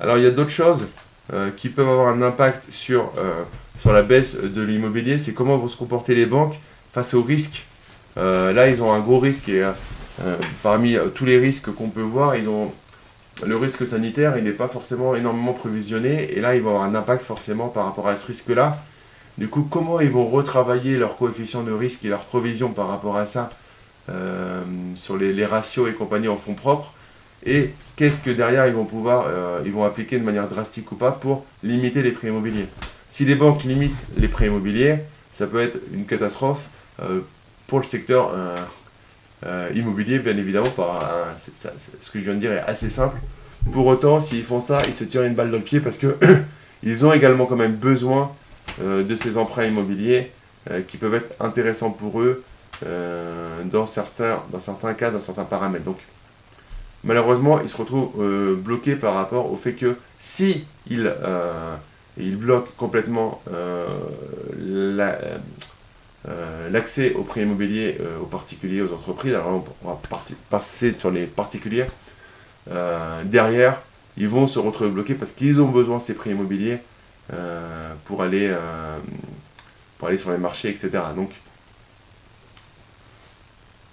Alors, 0.00 0.18
il 0.18 0.24
y 0.24 0.26
a 0.26 0.30
d'autres 0.30 0.50
choses 0.50 0.86
euh, 1.32 1.50
qui 1.56 1.68
peuvent 1.68 1.88
avoir 1.88 2.08
un 2.08 2.20
impact 2.20 2.64
sur, 2.72 3.12
euh, 3.16 3.44
sur 3.80 3.92
la 3.92 4.02
baisse 4.02 4.42
de 4.42 4.62
l'immobilier. 4.62 5.18
C'est 5.18 5.34
comment 5.34 5.56
vont 5.56 5.68
se 5.68 5.76
comporter 5.76 6.14
les 6.14 6.26
banques 6.26 6.58
face 6.92 7.14
aux 7.14 7.22
risques. 7.22 7.64
Euh, 8.16 8.52
là, 8.52 8.68
ils 8.68 8.82
ont 8.82 8.92
un 8.92 9.00
gros 9.00 9.18
risque 9.18 9.48
et 9.48 9.64
parmi 10.62 10.96
tous 11.14 11.24
les 11.24 11.38
risques 11.38 11.72
qu'on 11.72 11.88
peut 11.88 12.00
voir, 12.00 12.36
ils 12.36 12.48
ont 12.48 12.72
le 13.44 13.56
risque 13.56 13.84
sanitaire, 13.84 14.38
il 14.38 14.44
n'est 14.44 14.52
pas 14.52 14.68
forcément 14.68 15.16
énormément 15.16 15.52
provisionné 15.52 16.32
et 16.36 16.40
là, 16.40 16.54
ils 16.54 16.62
vont 16.62 16.70
avoir 16.70 16.84
un 16.84 16.94
impact 16.94 17.24
forcément 17.24 17.68
par 17.68 17.86
rapport 17.86 18.06
à 18.06 18.14
ce 18.14 18.26
risque-là. 18.26 18.78
Du 19.38 19.48
coup, 19.48 19.66
comment 19.68 19.98
ils 19.98 20.10
vont 20.10 20.26
retravailler 20.26 20.96
leur 20.96 21.16
coefficient 21.16 21.64
de 21.64 21.72
risque 21.72 22.04
et 22.04 22.08
leur 22.08 22.24
provision 22.24 22.72
par 22.72 22.88
rapport 22.88 23.16
à 23.16 23.26
ça 23.26 23.50
sur 24.94 25.16
les, 25.16 25.32
les, 25.32 25.46
ratios 25.46 25.88
et 25.88 25.94
compagnie 25.94 26.28
en 26.28 26.36
fonds 26.36 26.54
propres? 26.54 26.92
Et 27.46 27.70
qu'est-ce 27.96 28.22
que 28.22 28.30
derrière 28.30 28.66
ils 28.66 28.74
vont 28.74 28.84
pouvoir 28.84 29.26
euh, 29.28 29.60
ils 29.64 29.72
vont 29.72 29.84
appliquer 29.84 30.18
de 30.18 30.24
manière 30.24 30.48
drastique 30.48 30.90
ou 30.92 30.96
pas 30.96 31.12
pour 31.12 31.44
limiter 31.62 32.02
les 32.02 32.12
prêts 32.12 32.28
immobiliers? 32.28 32.66
Si 33.08 33.24
les 33.24 33.34
banques 33.34 33.64
limitent 33.64 34.04
les 34.16 34.28
prêts 34.28 34.46
immobiliers, 34.46 35.00
ça 35.30 35.46
peut 35.46 35.60
être 35.60 35.78
une 35.92 36.06
catastrophe 36.06 36.68
euh, 37.02 37.20
pour 37.66 37.78
le 37.78 37.84
secteur 37.84 38.32
euh, 39.46 39.70
immobilier, 39.74 40.18
bien 40.18 40.36
évidemment. 40.36 40.70
Par, 40.70 41.34
ce 41.38 42.10
que 42.10 42.18
je 42.18 42.24
viens 42.24 42.34
de 42.34 42.40
dire 42.40 42.52
est 42.52 42.60
assez 42.60 42.90
simple. 42.90 43.18
Pour 43.72 43.86
autant, 43.86 44.20
s'ils 44.20 44.42
font 44.42 44.60
ça, 44.60 44.82
ils 44.86 44.94
se 44.94 45.04
tirent 45.04 45.22
une 45.22 45.34
balle 45.34 45.50
dans 45.50 45.58
le 45.58 45.62
pied 45.62 45.80
parce 45.80 45.98
que 45.98 46.16
ils 46.82 47.06
ont 47.06 47.12
également 47.12 47.46
quand 47.46 47.56
même 47.56 47.76
besoin 47.76 48.32
de 48.80 49.16
ces 49.16 49.36
emprunts 49.36 49.64
immobiliers 49.64 50.30
qui 50.88 50.96
peuvent 50.96 51.14
être 51.14 51.32
intéressants 51.40 51.90
pour 51.90 52.20
eux 52.20 52.42
dans, 52.82 53.86
certains, 53.86 54.42
dans 54.50 54.60
certains 54.60 54.94
cas, 54.94 55.10
dans 55.10 55.20
certains 55.20 55.44
paramètres. 55.44 55.84
Donc, 55.84 55.98
malheureusement, 57.04 57.60
il 57.60 57.68
se 57.68 57.76
retrouve 57.76 58.10
euh, 58.18 58.54
bloqué 58.56 58.96
par 58.96 59.14
rapport 59.14 59.50
au 59.50 59.56
fait 59.56 59.74
que 59.74 59.96
si 60.18 60.66
il, 60.88 61.06
euh, 61.06 61.76
bloque 62.16 62.74
complètement 62.76 63.40
euh, 63.52 63.86
l'accès 66.70 67.12
au 67.14 67.22
prix 67.22 67.42
immobilier 67.42 67.98
aux 68.20 68.26
particuliers, 68.26 68.82
aux 68.82 68.92
entreprises, 68.92 69.34
alors 69.34 69.64
on 69.84 69.88
va 69.88 70.00
passer 70.50 70.92
sur 70.92 71.10
les 71.10 71.26
particuliers, 71.26 71.86
derrière, 73.24 73.80
ils 74.16 74.28
vont 74.28 74.46
se 74.46 74.58
retrouver 74.58 74.90
bloqués 74.90 75.14
parce 75.14 75.32
qu'ils 75.32 75.60
ont 75.60 75.68
besoin 75.68 75.98
de 75.98 76.02
ces 76.02 76.14
prix 76.14 76.30
immobiliers 76.30 76.78
pour, 78.06 78.22
aller, 78.22 78.54
pour 79.98 80.08
aller 80.08 80.16
sur 80.16 80.30
les 80.30 80.38
marchés, 80.38 80.70
etc. 80.70 80.90
Donc, 81.14 81.30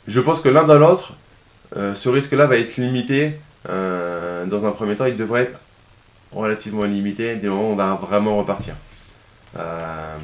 je 0.07 0.19
pense 0.19 0.39
que 0.39 0.49
l'un 0.49 0.63
dans 0.63 0.79
l'autre, 0.79 1.13
euh, 1.13 1.30
ce 1.75 2.09
risque-là 2.09 2.47
va 2.47 2.57
être 2.57 2.77
limité. 2.77 3.33
Euh, 3.69 4.45
dans 4.45 4.65
un 4.65 4.71
premier 4.71 4.95
temps, 4.95 5.05
il 5.05 5.15
devrait 5.15 5.43
être 5.43 5.59
relativement 6.31 6.83
limité 6.83 7.35
dès 7.35 7.47
le 7.47 7.51
moment 7.51 7.69
où 7.69 7.73
on 7.73 7.75
va 7.75 7.95
vraiment 7.95 8.37
repartir. 8.37 8.75
Euh, 9.57 10.17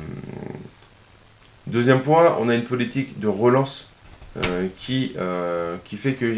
deuxième 1.67 2.01
point, 2.01 2.36
on 2.39 2.49
a 2.49 2.55
une 2.55 2.63
politique 2.63 3.19
de 3.19 3.27
relance 3.27 3.91
qui, 4.75 5.15
qui 5.83 5.97
fait 5.97 6.13
que 6.13 6.31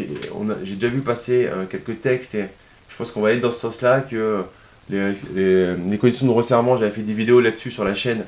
j'ai 0.64 0.74
déjà 0.74 0.88
vu 0.88 1.00
passer 1.00 1.50
quelques 1.68 2.00
textes 2.00 2.34
et 2.34 2.46
je 2.88 2.96
pense 2.96 3.12
qu'on 3.12 3.20
va 3.20 3.28
aller 3.28 3.40
dans 3.40 3.52
ce 3.52 3.60
sens-là 3.60 4.00
que 4.00 4.42
les, 4.88 5.12
les, 5.34 5.98
conditions 5.98 6.26
de 6.26 6.32
resserrement, 6.32 6.78
j'avais 6.78 6.90
fait 6.90 7.02
des 7.02 7.12
vidéos 7.12 7.40
là-dessus 7.40 7.70
sur 7.70 7.84
la 7.84 7.94
chaîne. 7.94 8.24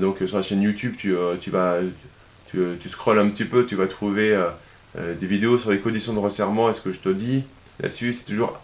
donc 0.00 0.18
sur 0.24 0.36
la 0.36 0.42
chaîne 0.42 0.62
YouTube, 0.62 0.94
tu, 0.96 1.12
tu 1.40 1.50
vas 1.50 1.80
tu, 2.54 2.78
tu 2.80 2.88
scrolles 2.88 3.18
un 3.18 3.28
petit 3.28 3.44
peu, 3.44 3.66
tu 3.66 3.74
vas 3.74 3.86
trouver 3.86 4.32
euh, 4.34 4.48
des 4.96 5.26
vidéos 5.26 5.58
sur 5.58 5.72
les 5.72 5.80
conditions 5.80 6.12
de 6.12 6.18
resserrement 6.18 6.70
et 6.70 6.72
ce 6.72 6.80
que 6.80 6.92
je 6.92 7.00
te 7.00 7.08
dis 7.08 7.44
là-dessus, 7.80 8.12
c'est 8.12 8.26
toujours 8.26 8.60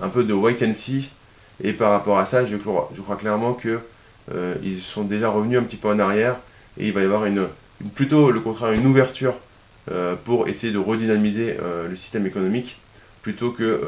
un 0.00 0.08
peu 0.08 0.24
de 0.24 0.32
wait 0.32 0.62
and 0.64 0.72
see. 0.72 1.10
Et 1.62 1.72
par 1.72 1.90
rapport 1.90 2.18
à 2.18 2.26
ça, 2.26 2.44
je 2.44 2.56
crois, 2.56 2.90
je 2.94 3.02
crois 3.02 3.16
clairement 3.16 3.52
que 3.52 3.80
euh, 4.32 4.54
ils 4.62 4.80
sont 4.80 5.04
déjà 5.04 5.28
revenus 5.28 5.58
un 5.58 5.62
petit 5.62 5.76
peu 5.76 5.88
en 5.88 5.98
arrière 5.98 6.36
et 6.78 6.86
il 6.86 6.92
va 6.92 7.02
y 7.02 7.04
avoir 7.04 7.24
une, 7.24 7.48
plutôt 7.94 8.30
le 8.30 8.40
contraire, 8.40 8.72
une 8.72 8.86
ouverture 8.86 9.34
euh, 9.90 10.14
pour 10.24 10.48
essayer 10.48 10.72
de 10.72 10.78
redynamiser 10.78 11.56
le 11.88 11.96
système 11.96 12.26
économique 12.26 12.80
plutôt 13.22 13.52
que 13.52 13.80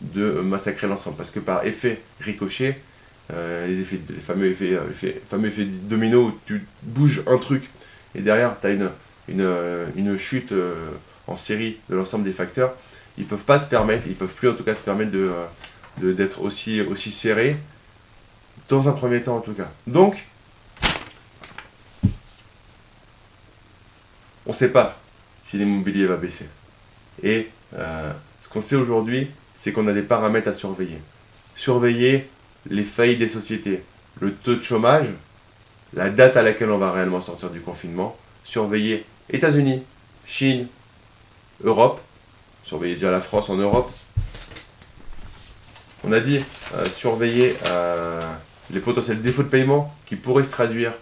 de 0.00 0.40
massacrer 0.40 0.86
l'ensemble. 0.86 1.16
Parce 1.16 1.30
que 1.30 1.40
par 1.40 1.66
effet 1.66 2.00
ricochet, 2.20 2.80
les, 3.30 3.80
effets, 3.80 4.00
les 4.08 4.20
fameux 4.20 4.50
effets, 4.50 4.78
fameux 5.28 5.48
effets 5.48 5.64
domino 5.64 6.26
où 6.26 6.38
tu 6.46 6.64
bouges 6.82 7.22
un 7.26 7.38
truc 7.38 7.68
et 8.14 8.20
derrière 8.20 8.58
tu 8.60 8.66
as 8.66 8.70
une, 8.70 8.90
une, 9.28 9.48
une 9.96 10.16
chute 10.16 10.52
en 11.26 11.36
série 11.36 11.78
de 11.88 11.96
l'ensemble 11.96 12.24
des 12.24 12.32
facteurs, 12.32 12.74
ils 13.16 13.26
peuvent 13.26 13.44
pas 13.44 13.58
se 13.58 13.68
permettre, 13.68 14.06
ils 14.06 14.14
peuvent 14.14 14.34
plus 14.34 14.48
en 14.48 14.54
tout 14.54 14.64
cas 14.64 14.74
se 14.74 14.82
permettre 14.82 15.10
de, 15.10 15.30
euh, 16.02 16.14
d'être 16.14 16.42
aussi, 16.42 16.80
aussi 16.80 17.12
serrés, 17.12 17.56
dans 18.68 18.88
un 18.88 18.92
premier 18.92 19.22
temps 19.22 19.36
en 19.36 19.40
tout 19.40 19.52
cas. 19.52 19.70
Donc, 19.86 20.24
on 24.46 24.50
ne 24.50 24.54
sait 24.54 24.72
pas 24.72 24.98
si 25.44 25.58
l'immobilier 25.58 26.06
va 26.06 26.16
baisser. 26.16 26.48
Et 27.22 27.48
euh, 27.74 28.12
ce 28.42 28.48
qu'on 28.48 28.60
sait 28.60 28.76
aujourd'hui, 28.76 29.30
c'est 29.54 29.72
qu'on 29.72 29.86
a 29.86 29.92
des 29.92 30.02
paramètres 30.02 30.48
à 30.48 30.52
surveiller. 30.52 31.00
Surveiller 31.56 32.28
les 32.68 32.82
faillites 32.82 33.18
des 33.18 33.28
sociétés, 33.28 33.84
le 34.20 34.34
taux 34.34 34.56
de 34.56 34.62
chômage, 34.62 35.06
la 35.92 36.10
date 36.10 36.36
à 36.36 36.42
laquelle 36.42 36.70
on 36.70 36.78
va 36.78 36.92
réellement 36.92 37.20
sortir 37.20 37.50
du 37.50 37.60
confinement, 37.60 38.16
surveiller 38.44 39.04
États-Unis, 39.30 39.82
Chine, 40.26 40.66
Europe. 41.64 42.00
Surveiller 42.62 42.94
déjà 42.94 43.10
la 43.10 43.20
France 43.20 43.50
en 43.50 43.56
Europe. 43.56 43.90
On 46.04 46.12
a 46.12 46.20
dit 46.20 46.40
euh, 46.74 46.84
surveiller 46.84 47.56
euh, 47.66 48.30
les 48.70 48.80
potentiels 48.80 49.22
défauts 49.22 49.42
de 49.42 49.48
paiement 49.48 49.94
qui 50.06 50.16
pourraient 50.16 50.44
se 50.44 50.50
traduire 50.50 50.92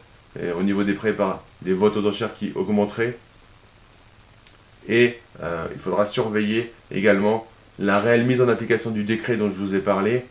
euh, 0.40 0.54
au 0.54 0.62
niveau 0.62 0.84
des 0.84 0.94
prêts 0.94 1.12
par 1.12 1.42
les 1.64 1.72
votes 1.72 1.96
aux 1.96 2.06
enchères 2.06 2.34
qui 2.34 2.52
augmenteraient. 2.54 3.18
Et 4.88 5.20
il 5.72 5.78
faudra 5.78 6.06
surveiller 6.06 6.72
également 6.90 7.46
la 7.78 8.00
réelle 8.00 8.26
mise 8.26 8.40
en 8.40 8.48
application 8.48 8.90
du 8.90 9.04
décret 9.04 9.36
dont 9.36 9.48
je 9.48 9.54
vous 9.54 9.76
ai 9.76 9.78
parlé, 9.78 10.24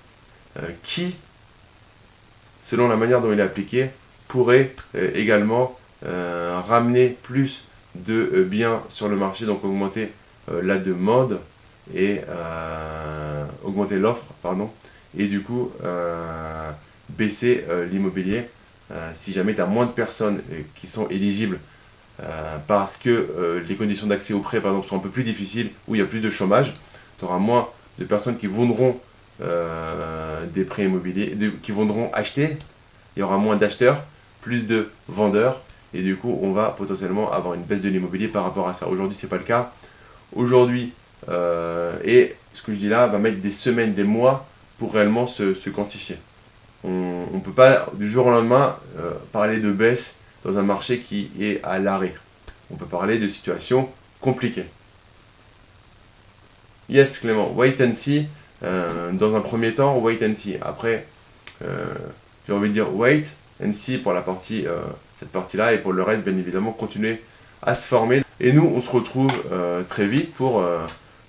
qui, 0.84 1.16
selon 2.62 2.90
la 2.90 2.98
manière 2.98 3.22
dont 3.22 3.32
il 3.32 3.40
est 3.40 3.44
appliqué, 3.44 3.92
pourrait 4.28 4.76
également 4.94 5.80
ramener 6.04 7.18
plus 7.24 7.64
de 7.96 8.44
biens 8.44 8.84
sur 8.90 9.08
le 9.08 9.16
marché, 9.16 9.46
donc 9.46 9.64
augmenter 9.64 10.04
euh, 10.04 10.21
la 10.50 10.78
demande 10.78 11.40
et 11.94 12.22
euh, 12.30 13.46
augmenter 13.64 13.98
l'offre, 13.98 14.34
pardon, 14.42 14.70
et 15.18 15.28
du 15.28 15.42
coup 15.42 15.72
euh, 15.84 16.72
baisser 17.10 17.66
l'immobilier 17.92 18.50
si 19.14 19.32
jamais 19.32 19.56
tu 19.56 19.62
as 19.62 19.66
moins 19.66 19.86
de 19.86 19.92
personnes 19.92 20.42
qui 20.76 20.88
sont 20.88 21.08
éligibles 21.10 21.60
parce 22.68 22.98
que 22.98 23.64
les 23.68 23.76
conditions 23.76 24.08
d'accès 24.08 24.34
au 24.34 24.40
prêt 24.40 24.62
par 24.62 24.72
exemple 24.72 24.88
sont 24.88 24.98
un 24.98 25.00
peu 25.00 25.10
plus 25.10 25.24
difficiles, 25.24 25.72
où 25.88 25.96
il 25.96 26.00
y 26.00 26.02
a 26.02 26.06
plus 26.06 26.20
de 26.20 26.30
chômage, 26.30 26.74
tu 27.18 27.26
auras 27.26 27.38
moins 27.38 27.70
de 28.00 28.06
personnes 28.06 28.38
qui 28.38 28.48
voudront 28.48 29.00
des 29.40 30.64
prêts 30.66 30.84
immobiliers, 30.84 31.38
qui 31.64 31.72
voudront 31.72 32.12
acheter, 32.14 32.58
il 33.16 33.22
y 33.22 33.24
aura 33.24 33.38
moins 33.38 33.56
d'acheteurs, 33.56 34.04
plus 34.42 34.68
de 34.68 34.90
vendeurs, 35.08 35.62
et 35.94 36.02
du 36.02 36.16
coup 36.16 36.38
on 36.42 36.52
va 36.52 36.70
potentiellement 36.78 37.32
avoir 37.32 37.54
une 37.54 37.64
baisse 37.64 37.82
de 37.82 37.90
l'immobilier 37.90 38.28
par 38.28 38.44
rapport 38.44 38.68
à 38.68 38.74
ça. 38.74 38.88
Aujourd'hui 38.88 39.16
c'est 39.16 39.28
pas 39.28 39.38
le 39.38 39.44
cas, 39.44 39.74
aujourd'hui, 40.36 40.94
euh, 41.30 41.98
et 42.04 42.36
ce 42.54 42.62
que 42.62 42.74
je 42.74 42.78
dis 42.78 42.90
là 42.90 43.08
va 43.08 43.18
mettre 43.18 43.40
des 43.40 43.52
semaines, 43.52 43.94
des 43.94 44.04
mois 44.04 44.48
pour 44.78 44.94
réellement 44.94 45.28
se, 45.28 45.70
quantifier. 45.70 46.18
On 46.84 47.28
ne 47.32 47.40
peut 47.40 47.52
pas 47.52 47.88
du 47.94 48.10
jour 48.10 48.26
au 48.28 48.32
lendemain 48.32 48.78
euh, 48.98 49.12
parler 49.32 49.60
de 49.60 49.72
baisse 49.72 50.18
dans 50.44 50.58
un 50.58 50.64
marché 50.64 51.00
qui 51.00 51.30
est 51.40 51.64
à 51.64 51.78
l'arrêt. 51.78 52.16
On 52.72 52.76
peut 52.76 52.86
parler 52.86 53.20
de 53.20 53.28
situations 53.28 53.90
compliquées. 54.20 54.66
Yes 56.90 57.20
Clément, 57.20 57.52
wait 57.54 57.80
and 57.82 57.92
see. 57.92 58.28
Euh, 58.64 59.12
dans 59.12 59.36
un 59.36 59.42
premier 59.42 59.74
temps, 59.74 59.98
wait 60.00 60.26
and 60.26 60.34
see. 60.34 60.58
Après, 60.62 61.06
j'ai 62.48 62.54
envie 62.54 62.70
de 62.70 62.74
dire 62.74 62.96
wait 62.96 63.26
and 63.64 63.72
see 63.72 64.00
pour 64.00 64.14
la 64.14 64.24
partie, 64.24 64.66
cette 65.20 65.30
partie-là, 65.30 65.74
et 65.74 65.78
pour 65.78 65.94
le 65.94 66.02
reste, 66.02 66.24
bien 66.24 66.36
évidemment, 66.36 66.72
continuer 66.72 67.22
à 67.62 67.76
se 67.76 67.88
former. 67.88 68.24
Et 68.44 68.54
nous, 68.54 68.66
on 68.66 68.82
se 68.82 68.90
retrouve 68.90 69.32
euh, 69.52 69.84
très 69.84 70.08
vite 70.08 70.34
pour, 70.34 70.62
euh, 70.62 70.80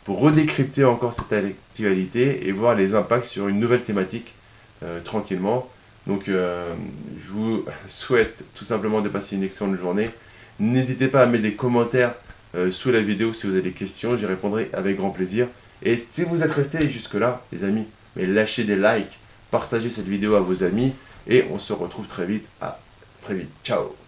pour 0.04 0.18
redécrypter 0.20 0.86
encore 0.86 1.12
cette 1.12 1.32
actualité 1.34 2.48
et 2.48 2.52
voir 2.52 2.74
les 2.74 2.94
impacts 2.94 3.26
sur 3.26 3.48
une 3.48 3.60
nouvelle 3.60 3.82
thématique 3.82 4.34
euh, 4.82 4.98
tranquillement. 5.00 5.68
Donc, 6.06 6.24
je 6.26 7.32
vous 7.32 7.64
souhaite 7.86 8.44
tout 8.54 8.64
simplement 8.64 9.02
de 9.02 9.10
passer 9.10 9.36
une 9.36 9.44
excellente 9.44 9.76
journée. 9.76 10.10
N'hésitez 10.58 11.06
pas 11.06 11.22
à 11.22 11.26
mettre 11.26 11.44
des 11.44 11.54
commentaires 11.54 12.14
sous 12.70 12.90
la 12.90 13.00
vidéo 13.00 13.32
si 13.32 13.46
vous 13.46 13.52
avez 13.52 13.62
des 13.62 13.72
questions, 13.72 14.16
j'y 14.16 14.26
répondrai 14.26 14.68
avec 14.72 14.96
grand 14.96 15.10
plaisir. 15.10 15.46
Et 15.82 15.96
si 15.96 16.24
vous 16.24 16.42
êtes 16.42 16.52
restés 16.52 16.90
jusque-là, 16.90 17.42
les 17.52 17.62
amis, 17.64 17.86
mais 18.16 18.26
lâchez 18.26 18.64
des 18.64 18.76
likes, 18.76 19.18
partagez 19.50 19.90
cette 19.90 20.08
vidéo 20.08 20.34
à 20.34 20.40
vos 20.40 20.64
amis, 20.64 20.92
et 21.28 21.44
on 21.52 21.58
se 21.58 21.72
retrouve 21.72 22.08
très 22.08 22.26
vite. 22.26 22.48
À 22.60 22.80
très 23.22 23.34
vite. 23.34 23.50
Ciao 23.64 24.01